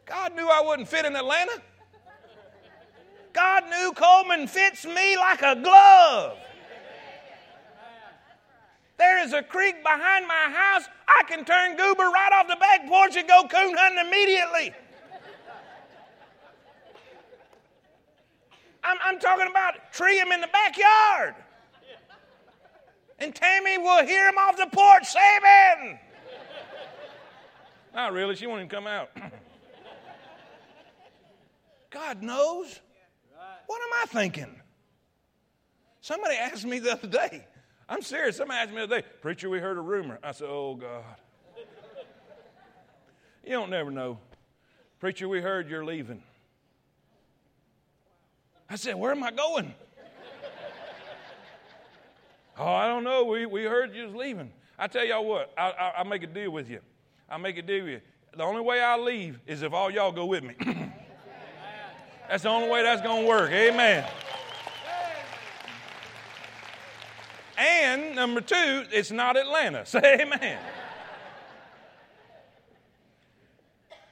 [0.06, 1.60] God knew I wouldn't fit in Atlanta.
[3.32, 6.36] God knew Coleman fits me like a glove.
[9.02, 10.84] There is a creek behind my house.
[11.08, 14.72] I can turn Goober right off the back porch and go coon hunting immediately.
[18.84, 21.34] I'm, I'm talking about tree him in the backyard.
[23.18, 25.98] And Tammy will hear him off the porch, him.
[27.92, 29.10] Not really, she won't even come out.
[31.90, 32.78] God knows.
[33.66, 34.60] What am I thinking?
[36.02, 37.46] Somebody asked me the other day,
[37.92, 38.38] I'm serious.
[38.38, 40.18] Somebody asked me the other day, Preacher, we heard a rumor.
[40.22, 41.04] I said, Oh, God.
[43.44, 44.18] you don't never know.
[44.98, 46.22] Preacher, we heard you're leaving.
[48.70, 49.74] I said, Where am I going?
[52.58, 53.24] oh, I don't know.
[53.24, 54.50] We, we heard you was leaving.
[54.78, 56.80] I tell y'all what, I, I, I'll make a deal with you.
[57.28, 58.00] I'll make a deal with you.
[58.34, 60.54] The only way I'll leave is if all y'all go with me.
[62.26, 63.50] that's the only way that's going to work.
[63.50, 64.08] Amen.
[67.58, 69.84] And number two, it's not Atlanta.
[69.86, 70.58] Say amen.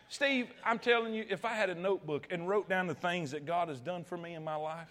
[0.08, 3.46] Steve, I'm telling you, if I had a notebook and wrote down the things that
[3.46, 4.90] God has done for me in my life,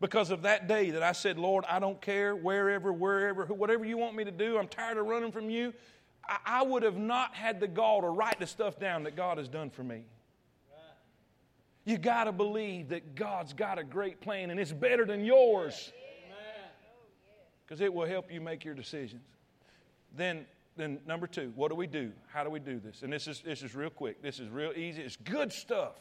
[0.00, 3.96] because of that day that I said, Lord, I don't care, wherever, wherever, whatever you
[3.96, 5.72] want me to do, I'm tired of running from you,
[6.28, 9.38] I, I would have not had the gall to write the stuff down that God
[9.38, 10.02] has done for me.
[11.84, 15.92] You got to believe that God's got a great plan and it's better than yours
[17.72, 19.22] because it will help you make your decisions.
[20.14, 20.44] Then,
[20.76, 22.12] then number two, what do we do?
[22.30, 23.02] How do we do this?
[23.02, 24.20] and this is this is real quick.
[24.20, 25.00] This is real easy.
[25.00, 25.94] It's good stuff.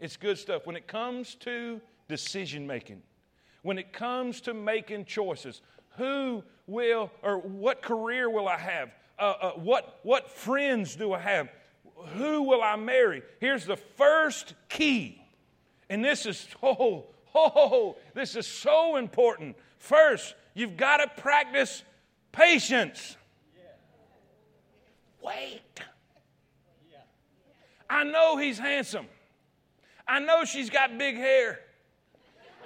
[0.00, 0.66] It's good stuff.
[0.66, 3.02] When it comes to decision making,
[3.62, 5.62] when it comes to making choices,
[5.96, 8.90] who will or what career will I have?
[9.16, 11.50] Uh, uh, what what friends do I have?
[12.16, 13.22] Who will I marry?
[13.38, 15.22] Here's the first key,
[15.88, 19.54] and this is oh oh this is so important.
[19.78, 21.82] First, You've got to practice
[22.32, 23.16] patience.
[25.20, 25.60] Wait.
[27.90, 29.06] I know he's handsome.
[30.06, 31.60] I know she's got big hair.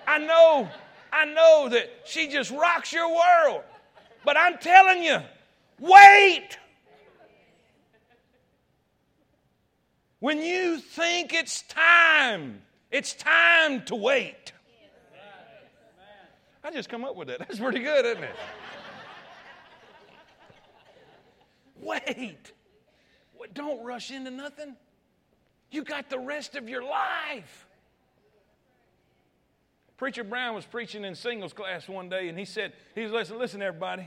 [0.06, 0.68] I know,
[1.12, 3.62] I know that she just rocks your world.
[4.24, 5.18] But I'm telling you,
[5.78, 6.58] wait.
[10.20, 14.52] When you think it's time, it's time to wait.
[16.68, 17.38] I just come up with that.
[17.48, 18.36] That's pretty good, isn't it?
[21.80, 22.52] Wait.
[23.54, 24.76] Don't rush into nothing.
[25.70, 27.66] You got the rest of your life.
[29.96, 33.38] Preacher Brown was preaching in singles class one day, and he said, he was listen,
[33.38, 34.06] listen, everybody.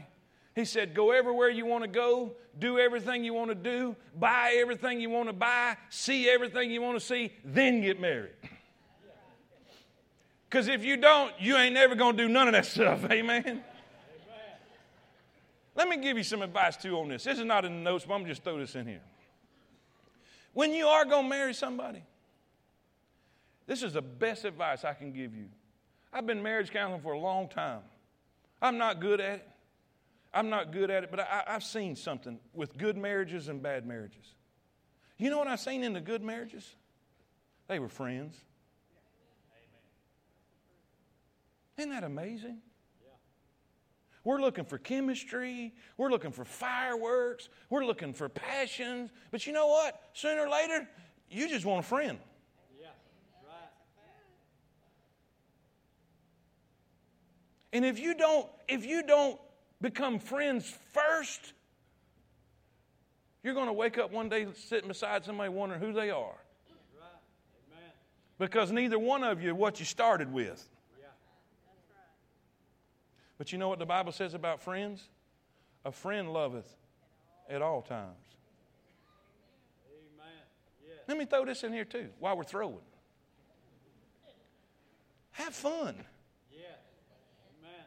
[0.53, 4.57] He said, go everywhere you want to go, do everything you want to do, buy
[4.59, 8.34] everything you want to buy, see everything you want to see, then get married.
[10.52, 13.06] Because if you don't, you ain't never going to do none of that stuff.
[13.12, 13.41] Amen.
[13.45, 13.64] Amen.
[15.76, 17.24] Let me give you some advice too on this.
[17.24, 19.02] This is not in the notes, but I'm just throw this in here.
[20.52, 22.04] When you are going to marry somebody,
[23.66, 25.45] this is the best advice I can give you.
[26.12, 27.80] I've been marriage counseling for a long time.
[28.62, 29.47] I'm not good at it.
[30.34, 33.86] I'm not good at it, but I, have seen something with good marriages and bad
[33.86, 34.36] marriages.
[35.18, 36.76] You know what I've seen in the good marriages?
[37.70, 38.36] They were friends.
[41.78, 42.61] Isn't that amazing?
[44.24, 45.74] We're looking for chemistry.
[45.97, 47.49] We're looking for fireworks.
[47.69, 49.09] We're looking for passions.
[49.32, 49.99] But you know what?
[50.13, 50.88] Sooner or later,
[51.30, 52.19] you just want a friend.
[52.80, 52.88] Yeah,
[53.47, 53.69] right.
[57.74, 59.39] And if you don't, if you don't
[59.82, 61.53] become friends first,
[63.43, 66.36] you're going to wake up one day sitting beside somebody wondering who they are.
[66.99, 67.82] Right.
[68.38, 70.69] Because neither one of you what you started with.
[73.42, 75.02] But you know what the Bible says about friends?
[75.84, 76.78] A friend loveth
[77.50, 78.36] at all times.
[79.89, 80.32] Amen.
[80.88, 81.00] Yes.
[81.08, 82.78] Let me throw this in here too while we're throwing.
[85.32, 85.96] Have fun.
[86.52, 86.68] Yes.
[87.64, 87.86] Amen.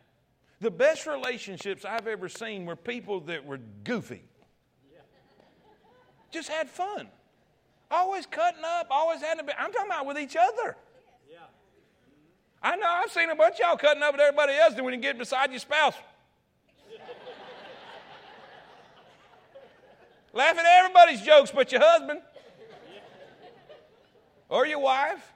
[0.58, 4.24] The best relationships I've ever seen were people that were goofy.
[4.92, 5.02] Yeah.
[6.32, 7.06] Just had fun.
[7.92, 9.52] Always cutting up, always had to be.
[9.56, 10.76] I'm talking about with each other.
[12.64, 15.00] I know, I've seen a bunch of y'all cutting up with everybody else when you
[15.00, 15.92] get beside your spouse.
[20.32, 22.22] Laugh at everybody's jokes but your husband
[24.48, 25.30] or your wife.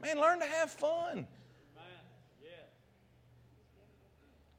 [0.00, 1.26] Man, learn to have fun.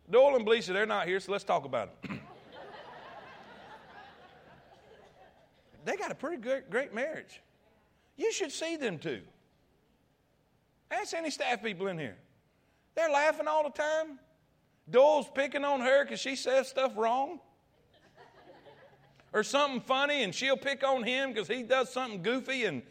[0.08, 2.12] Doyle and Bleaser, they're not here, so let's talk about it.
[5.84, 7.42] they got a pretty good, great marriage.
[8.18, 9.22] You should see them too.
[10.92, 12.18] Ask any staff people in here.
[12.96, 14.20] They're laughing all the time.
[14.90, 17.40] Doyle's picking on her because she says stuff wrong.
[19.34, 22.66] or something funny, and she'll pick on him because he does something goofy.
[22.66, 22.84] And,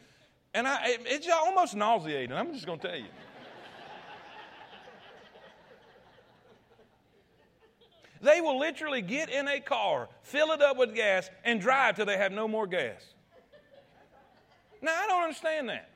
[0.53, 2.37] and I, it, it's almost nauseating.
[2.37, 3.07] I'm just going to tell you.
[8.21, 12.07] they will literally get in a car, fill it up with gas, and drive till
[12.07, 13.03] they have no more gas.
[14.83, 15.89] Now, I don't understand that.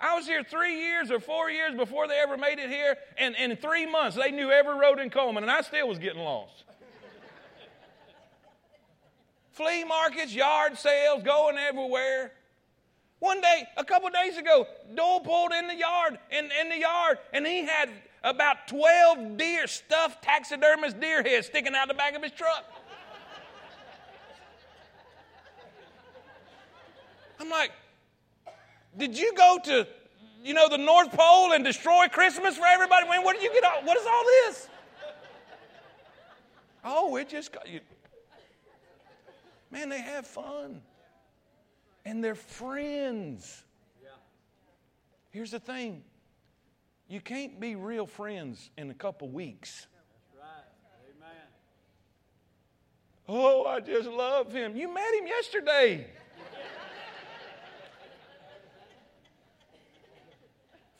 [0.00, 3.34] I was here three years or four years before they ever made it here, and,
[3.36, 6.64] in three months they knew every road in Coleman, and I still was getting lost.
[9.52, 12.32] Flea markets, yard sales, going everywhere.
[13.20, 17.18] One day, a couple days ago, Doyle pulled in the yard, in, in the yard,
[17.32, 17.88] and he had
[18.22, 22.64] about 12 deer, stuffed taxidermist deer heads sticking out the back of his truck.
[27.40, 27.70] I'm like,
[28.96, 29.86] did you go to,
[30.42, 33.08] you know, the North Pole and destroy Christmas for everybody?
[33.08, 34.68] When, what did you get all, what is all this?
[36.84, 37.80] Oh, it just got you.
[39.70, 40.80] Man, they have fun.
[42.04, 43.64] And they're friends.
[45.30, 46.02] Here's the thing
[47.08, 49.86] you can't be real friends in a couple weeks.
[53.28, 54.76] Oh, I just love him.
[54.76, 56.06] You met him yesterday.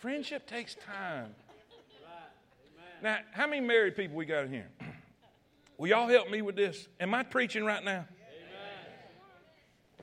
[0.07, 1.35] Friendship takes time.
[3.03, 4.69] Now, how many married people we got in here?
[5.79, 6.87] Will y'all help me with this?
[7.01, 7.91] Am I preaching right now?
[7.91, 8.87] Amen.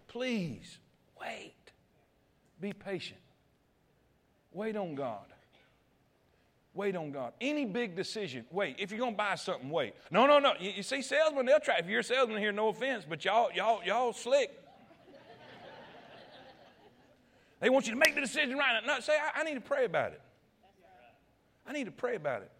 [0.09, 0.77] Please
[1.17, 1.55] wait.
[2.59, 3.21] Be patient.
[4.51, 5.27] Wait on God.
[6.73, 7.31] Wait on God.
[7.39, 8.75] Any big decision, wait.
[8.79, 9.93] If you're going to buy something, wait.
[10.11, 10.51] No, no, no.
[10.59, 11.77] You, you see, salesmen, they'll try.
[11.77, 14.51] If you're a salesman here, no offense, but y'all, y'all, y'all slick.
[17.63, 18.83] They want you to make the decision right.
[18.85, 18.95] now.
[18.95, 20.21] No, say, I, I need to pray about it.
[21.65, 22.51] I need to pray about it.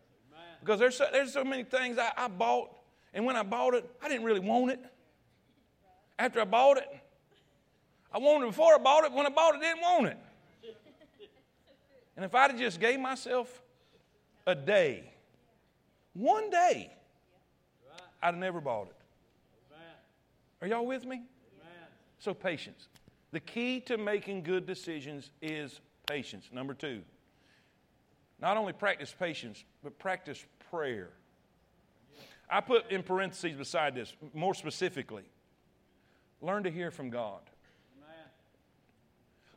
[0.61, 2.69] Because there's so, there's so many things I, I bought,
[3.13, 4.79] and when I bought it, I didn't really want it.
[6.17, 6.87] After I bought it,
[8.13, 9.11] I wanted it before I bought it.
[9.11, 10.17] When I bought it, I didn't want it.
[12.15, 13.61] And if I'd have just gave myself
[14.47, 15.11] a day,
[16.13, 16.93] one day,
[18.21, 18.95] I'd have never bought it.
[20.61, 21.23] Are y'all with me?
[22.19, 22.87] So patience.
[23.33, 26.49] The key to making good decisions is patience.
[26.53, 27.01] Number two,
[28.39, 31.09] Not only practice patience, but practice prayer.
[32.49, 35.23] I put in parentheses beside this, more specifically,
[36.41, 37.41] learn to hear from God.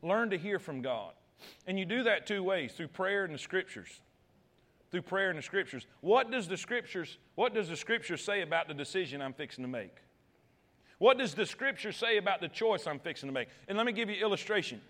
[0.02, 1.12] Learn to hear from God.
[1.66, 4.00] And you do that two ways through prayer and the scriptures.
[4.90, 5.86] Through prayer and the scriptures.
[6.00, 9.68] What does the scriptures, what does the scripture say about the decision I'm fixing to
[9.68, 9.96] make?
[10.98, 13.48] What does the scripture say about the choice I'm fixing to make?
[13.68, 14.80] And let me give you illustration.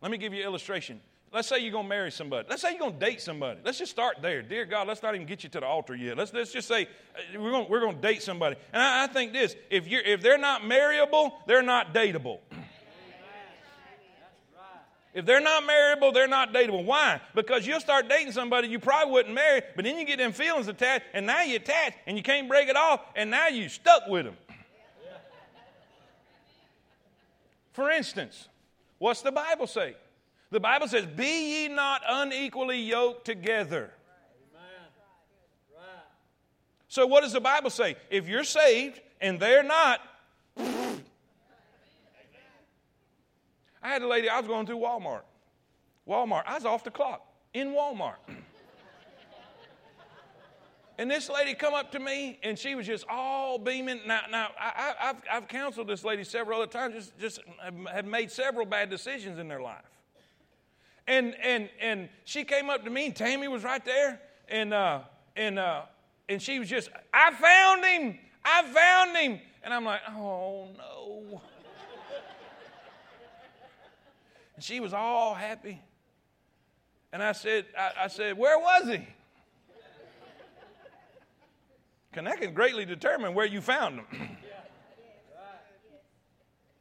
[0.00, 1.00] Let me give you illustration.
[1.32, 2.46] Let's say you're going to marry somebody.
[2.50, 3.60] Let's say you're going to date somebody.
[3.64, 4.42] Let's just start there.
[4.42, 6.18] Dear God, let's not even get you to the altar yet.
[6.18, 8.56] Let's, let's just say uh, we're going, we're to date somebody.
[8.72, 12.40] And I, I think this if, you're, if they're not marryable, they're not dateable.
[15.14, 16.84] If they're not marryable, they're not dateable.
[16.84, 17.20] Why?
[17.34, 20.68] Because you'll start dating somebody you probably wouldn't marry, but then you get them feelings
[20.68, 24.08] attached, and now you're attached, and you can't break it off, and now you're stuck
[24.08, 24.36] with them.
[27.72, 28.48] For instance,
[28.98, 29.96] what's the Bible say?
[30.50, 33.90] The Bible says, Be ye not unequally yoked together.
[36.88, 37.96] So, what does the Bible say?
[38.10, 40.00] If you're saved and they're not,
[43.82, 45.22] I had a lady, I was going through Walmart.
[46.06, 48.16] Walmart, I was off the clock in Walmart.
[50.98, 54.00] And this lady come up to me and she was just all beaming.
[54.06, 57.40] Now, now I, have I've counseled this lady several other times, just, just
[57.90, 59.84] have made several bad decisions in their life.
[61.06, 65.00] And, and, and she came up to me, and Tammy was right there, and, uh,
[65.34, 65.82] and, uh,
[66.28, 69.40] and she was just, I found him, I found him.
[69.64, 71.42] And I'm like, oh no.
[74.54, 75.80] and she was all happy.
[77.12, 79.06] And I said, I, I said, where was he?
[82.12, 84.06] Because that can greatly determine where you found them.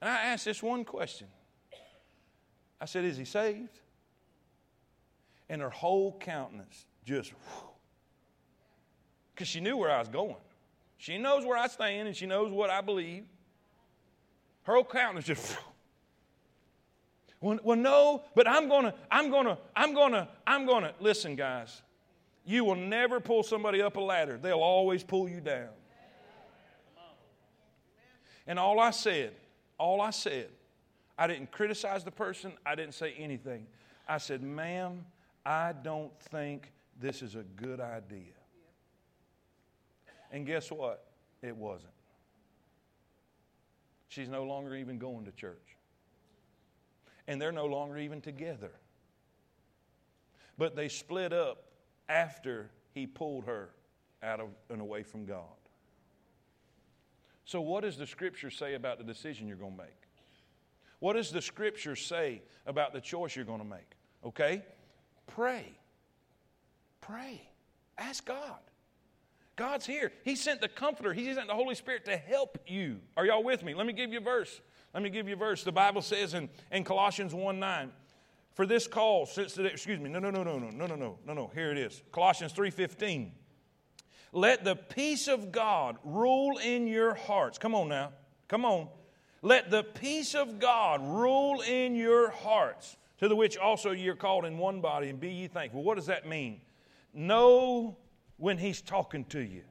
[0.01, 1.27] and I asked this one question.
[2.79, 3.79] I said, Is he saved?
[5.51, 7.33] and her whole countenance just,
[9.35, 10.37] because she knew where I was going.
[10.97, 13.25] She knows where I stand and she knows what I believe.
[14.63, 15.57] Her whole countenance just,
[17.41, 20.93] well, well, no, but I'm gonna, I'm gonna, I'm gonna, I'm gonna.
[21.01, 21.81] Listen, guys,
[22.45, 24.37] you will never pull somebody up a ladder.
[24.37, 25.69] They'll always pull you down.
[28.47, 29.33] And all I said,
[29.77, 30.49] all I said,
[31.17, 32.53] I didn't criticize the person.
[32.65, 33.67] I didn't say anything.
[34.07, 35.05] I said, ma'am,
[35.45, 38.33] I don't think this is a good idea.
[40.31, 41.05] And guess what?
[41.41, 41.93] It wasn't.
[44.07, 45.77] She's no longer even going to church.
[47.27, 48.71] And they're no longer even together.
[50.57, 51.63] But they split up
[52.11, 53.69] after he pulled her
[54.21, 55.45] out of and away from God.
[57.45, 60.01] So, what does the scripture say about the decision you're going to make?
[60.99, 63.89] What does the scripture say about the choice you're going to make?
[64.23, 64.63] Okay?
[65.25, 65.65] Pray.
[66.99, 67.41] Pray.
[67.97, 68.59] Ask God.
[69.55, 70.11] God's here.
[70.23, 72.99] He sent the Comforter, He sent the Holy Spirit to help you.
[73.17, 73.73] Are y'all with me?
[73.73, 74.61] Let me give you a verse.
[74.93, 75.63] Let me give you a verse.
[75.63, 77.91] The Bible says in, in Colossians 1 9,
[78.53, 81.17] for this cause, since the, excuse me, no, no, no, no, no, no, no, no,
[81.25, 82.01] no, no, here it is.
[82.11, 83.31] Colossians 3.15
[84.33, 87.57] Let the peace of God rule in your hearts.
[87.57, 88.11] Come on now.
[88.47, 88.87] Come on.
[89.41, 94.45] Let the peace of God rule in your hearts to the which also you're called
[94.45, 95.83] in one body, and be ye thankful.
[95.83, 96.61] What does that mean?
[97.13, 97.95] Know
[98.37, 99.61] when he's talking to you.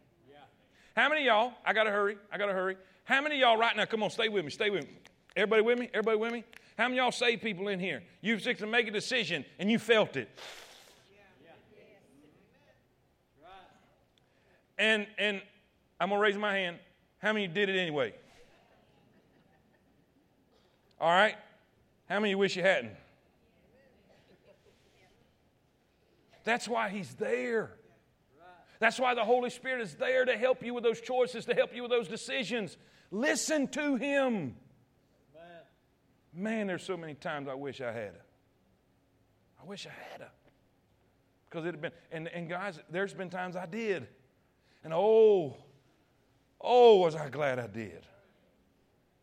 [0.96, 2.76] How many y'all, I gotta hurry, I gotta hurry.
[3.04, 4.98] How many y'all right now, come on, stay with me, stay with me.
[5.36, 5.88] Everybody with me?
[5.94, 6.44] Everybody with me?
[6.76, 8.02] How many y'all saved people in here?
[8.20, 10.28] You have to make a decision and you felt it.
[14.78, 15.42] And and
[16.00, 16.78] I'm gonna raise my hand.
[17.18, 18.14] How many did it anyway?
[20.98, 21.36] All right.
[22.08, 22.96] How many wish you hadn't?
[26.44, 27.72] That's why He's there.
[28.78, 31.74] That's why the Holy Spirit is there to help you with those choices, to help
[31.74, 32.78] you with those decisions.
[33.10, 34.56] Listen to Him.
[36.40, 38.14] Man, there's so many times I wish I had
[39.62, 40.30] I wish I had a.
[41.48, 44.06] Because it had been, and, and guys, there's been times I did.
[44.84, 45.56] And oh,
[46.60, 48.06] oh, was I glad I did.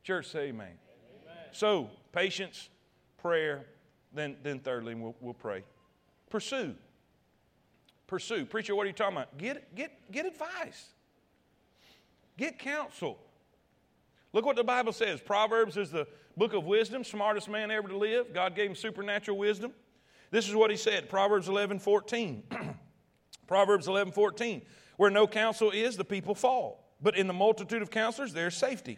[0.03, 0.67] Church, say amen.
[0.67, 1.37] amen.
[1.53, 2.69] So, patience,
[3.17, 3.65] prayer,
[4.13, 5.63] then, then thirdly, we'll, we'll pray.
[6.29, 6.75] Pursue
[8.07, 8.45] pursue.
[8.45, 9.37] Preacher, what are you talking about?
[9.37, 10.87] Get, get, get advice,
[12.37, 13.19] get counsel.
[14.33, 15.19] Look what the Bible says.
[15.21, 18.33] Proverbs is the book of wisdom, smartest man ever to live.
[18.33, 19.73] God gave him supernatural wisdom.
[20.31, 22.43] This is what he said Proverbs 11 14.
[23.47, 24.61] Proverbs 11 14.
[24.97, 26.83] Where no counsel is, the people fall.
[27.01, 28.97] But in the multitude of counselors, there's safety.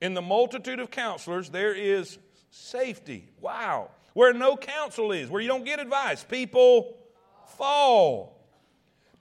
[0.00, 2.18] In the multitude of counselors, there is
[2.50, 3.30] safety.
[3.40, 3.90] Wow.
[4.14, 6.98] Where no counsel is, where you don't get advice, people
[7.56, 8.41] fall.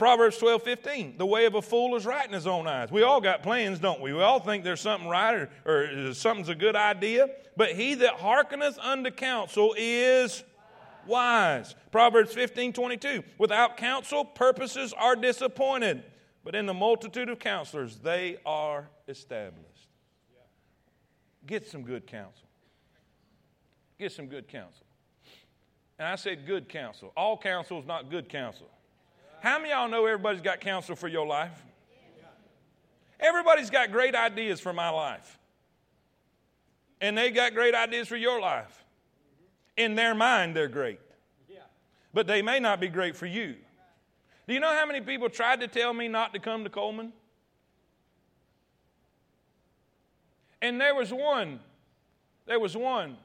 [0.01, 1.17] Proverbs 12, 15.
[1.19, 2.91] The way of a fool is right in his own eyes.
[2.91, 4.13] We all got plans, don't we?
[4.13, 7.29] We all think there's something right or, or something's a good idea.
[7.55, 10.43] But he that hearkeneth unto counsel is
[11.05, 11.75] wise.
[11.91, 13.23] Proverbs 15, 22.
[13.37, 16.03] Without counsel, purposes are disappointed.
[16.43, 19.87] But in the multitude of counselors, they are established.
[21.45, 22.47] Get some good counsel.
[23.99, 24.87] Get some good counsel.
[25.99, 27.13] And I said good counsel.
[27.15, 28.67] All counsel is not good counsel.
[29.41, 31.65] How many y'all know everybody's got counsel for your life?
[33.19, 35.39] Everybody's got great ideas for my life.
[37.01, 38.83] And they got great ideas for your life.
[39.77, 40.99] In their mind, they're great.
[42.13, 43.55] But they may not be great for you.
[44.47, 47.11] Do you know how many people tried to tell me not to come to Coleman?
[50.61, 51.59] And there was one,
[52.45, 53.17] there was one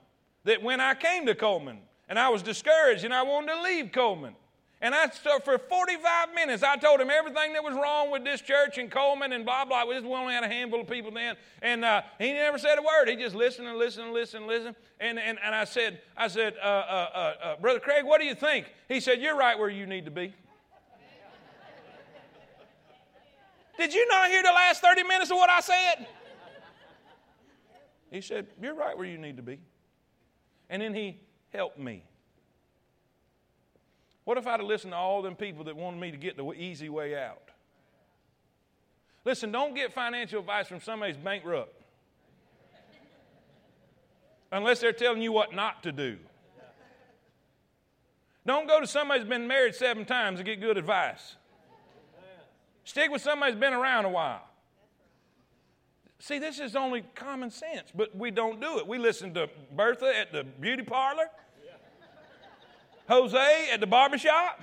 [0.45, 3.93] that when I came to Coleman and I was discouraged and I wanted to leave
[3.93, 4.35] Coleman,
[4.81, 8.41] and I so for 45 minutes I told him everything that was wrong with this
[8.41, 9.85] church and Coleman and blah blah.
[9.87, 12.83] We just only had a handful of people then, and uh, he never said a
[12.83, 13.09] word.
[13.09, 14.77] He just listened and listened and listened and listened.
[15.01, 18.27] And and, and I said, I said, uh, uh, uh, uh brother Craig, what do
[18.27, 18.67] you think?
[18.89, 20.35] He said, you're right where you need to be.
[23.79, 26.07] Did you not hear the last 30 minutes of what I said?
[28.11, 29.59] He said, You're right where you need to be.
[30.71, 31.21] And then he
[31.53, 32.05] helped me.
[34.27, 36.51] What if I'd have listened to all them people that wanted me to get the
[36.53, 37.51] easy way out?
[39.25, 41.73] Listen, don't get financial advice from somebody who's bankrupt
[44.51, 46.17] unless they're telling you what not to do.
[48.45, 51.37] Don't go to somebody who's been married seven times to get good advice.
[52.83, 54.43] Stick with somebody who's been around a while.
[56.19, 58.89] See, this is only common sense, but we don't do it.
[58.89, 61.27] We listen to Bertha at the beauty parlor,
[63.09, 64.61] Jose at the barbershop.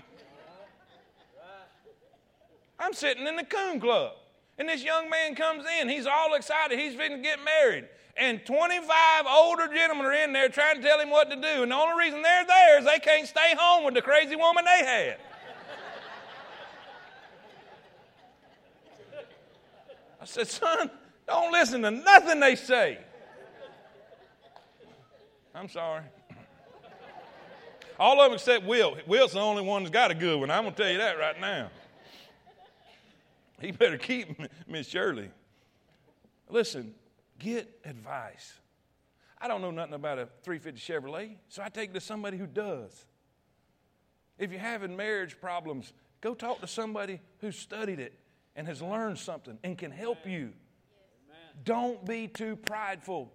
[2.80, 4.14] I'm sitting in the coon club,
[4.58, 5.88] and this young man comes in.
[5.88, 6.78] He's all excited.
[6.78, 7.88] He's going to get married.
[8.16, 11.64] And 25 older gentlemen are in there trying to tell him what to do.
[11.64, 14.66] And the only reason they're there is they can't stay home with the crazy woman
[14.66, 15.18] they had.
[20.22, 20.92] I said, son,
[21.28, 23.00] don't listen to nothing they say.
[25.56, 26.04] I'm sorry.
[28.00, 28.98] All of them except Will.
[29.08, 30.50] Will's the only one that's got a good one.
[30.52, 31.70] I'm going to tell you that right now.
[33.60, 35.30] He better keep Miss Shirley.
[36.50, 36.94] Listen,
[37.40, 38.54] get advice.
[39.40, 42.48] I don't know nothing about a 350 Chevrolet, so I take it to somebody who
[42.48, 43.06] does.
[44.38, 48.18] If you're having marriage problems, go talk to somebody who's studied it
[48.56, 50.54] and has learned something and can help you.
[51.64, 53.32] Don't be too prideful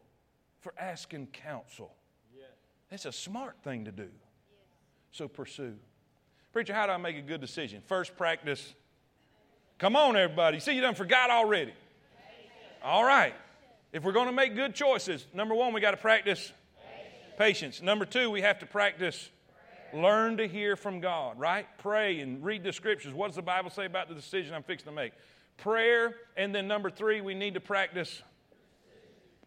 [0.61, 1.95] for asking counsel.
[2.91, 4.09] It's a smart thing to do.
[5.13, 5.75] So pursue.
[6.53, 7.83] Preacher, how do I make a good decision?
[7.87, 8.75] First, practice.
[9.79, 10.61] Come on, everybody.
[10.61, 11.73] See, you done forgot already.
[12.83, 13.35] All right.
[13.93, 16.53] If we're going to make good choices, number one, we got to practice
[17.39, 17.81] patience.
[17.81, 19.31] Number two, we have to practice
[19.95, 21.67] learn to hear from God, right?
[21.79, 23.15] Pray and read the scriptures.
[23.15, 25.13] What does the Bible say about the decision I'm fixing to make?
[25.59, 28.23] prayer, and then number three, we need to practice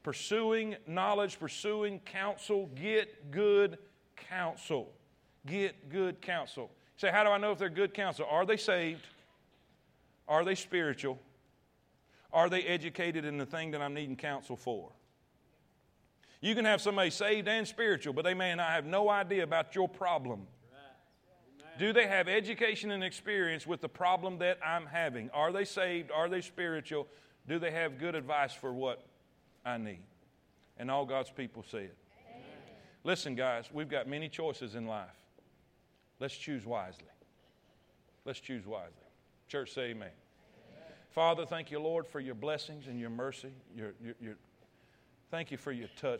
[0.03, 2.69] pursuing knowledge, pursuing counsel.
[2.75, 3.77] Get good
[4.29, 4.91] counsel.
[5.45, 6.69] Get good counsel.
[6.97, 8.27] Say, how do I know if they're good counsel?
[8.29, 9.05] Are they saved?
[10.27, 11.19] Are they spiritual?
[12.31, 14.91] Are they educated in the thing that I'm needing counsel for?
[16.41, 19.75] You can have somebody saved and spiritual, but they may not have no idea about
[19.75, 20.47] your problem.
[21.77, 25.29] Do they have education and experience with the problem that I'm having?
[25.31, 26.11] Are they saved?
[26.11, 27.07] Are they spiritual?
[27.47, 29.03] Do they have good advice for what
[29.65, 30.03] I need?
[30.77, 31.97] And all God's people say it.
[32.29, 32.43] Amen.
[33.03, 35.09] Listen, guys, we've got many choices in life.
[36.21, 37.03] Let's choose wisely.
[38.25, 38.93] Let's choose wisely.
[39.47, 40.09] Church, say amen.
[40.09, 40.11] amen.
[41.09, 43.51] Father, thank you, Lord, for your blessings and your mercy.
[43.75, 44.35] Your, your, your,
[45.31, 46.19] thank you for your touch.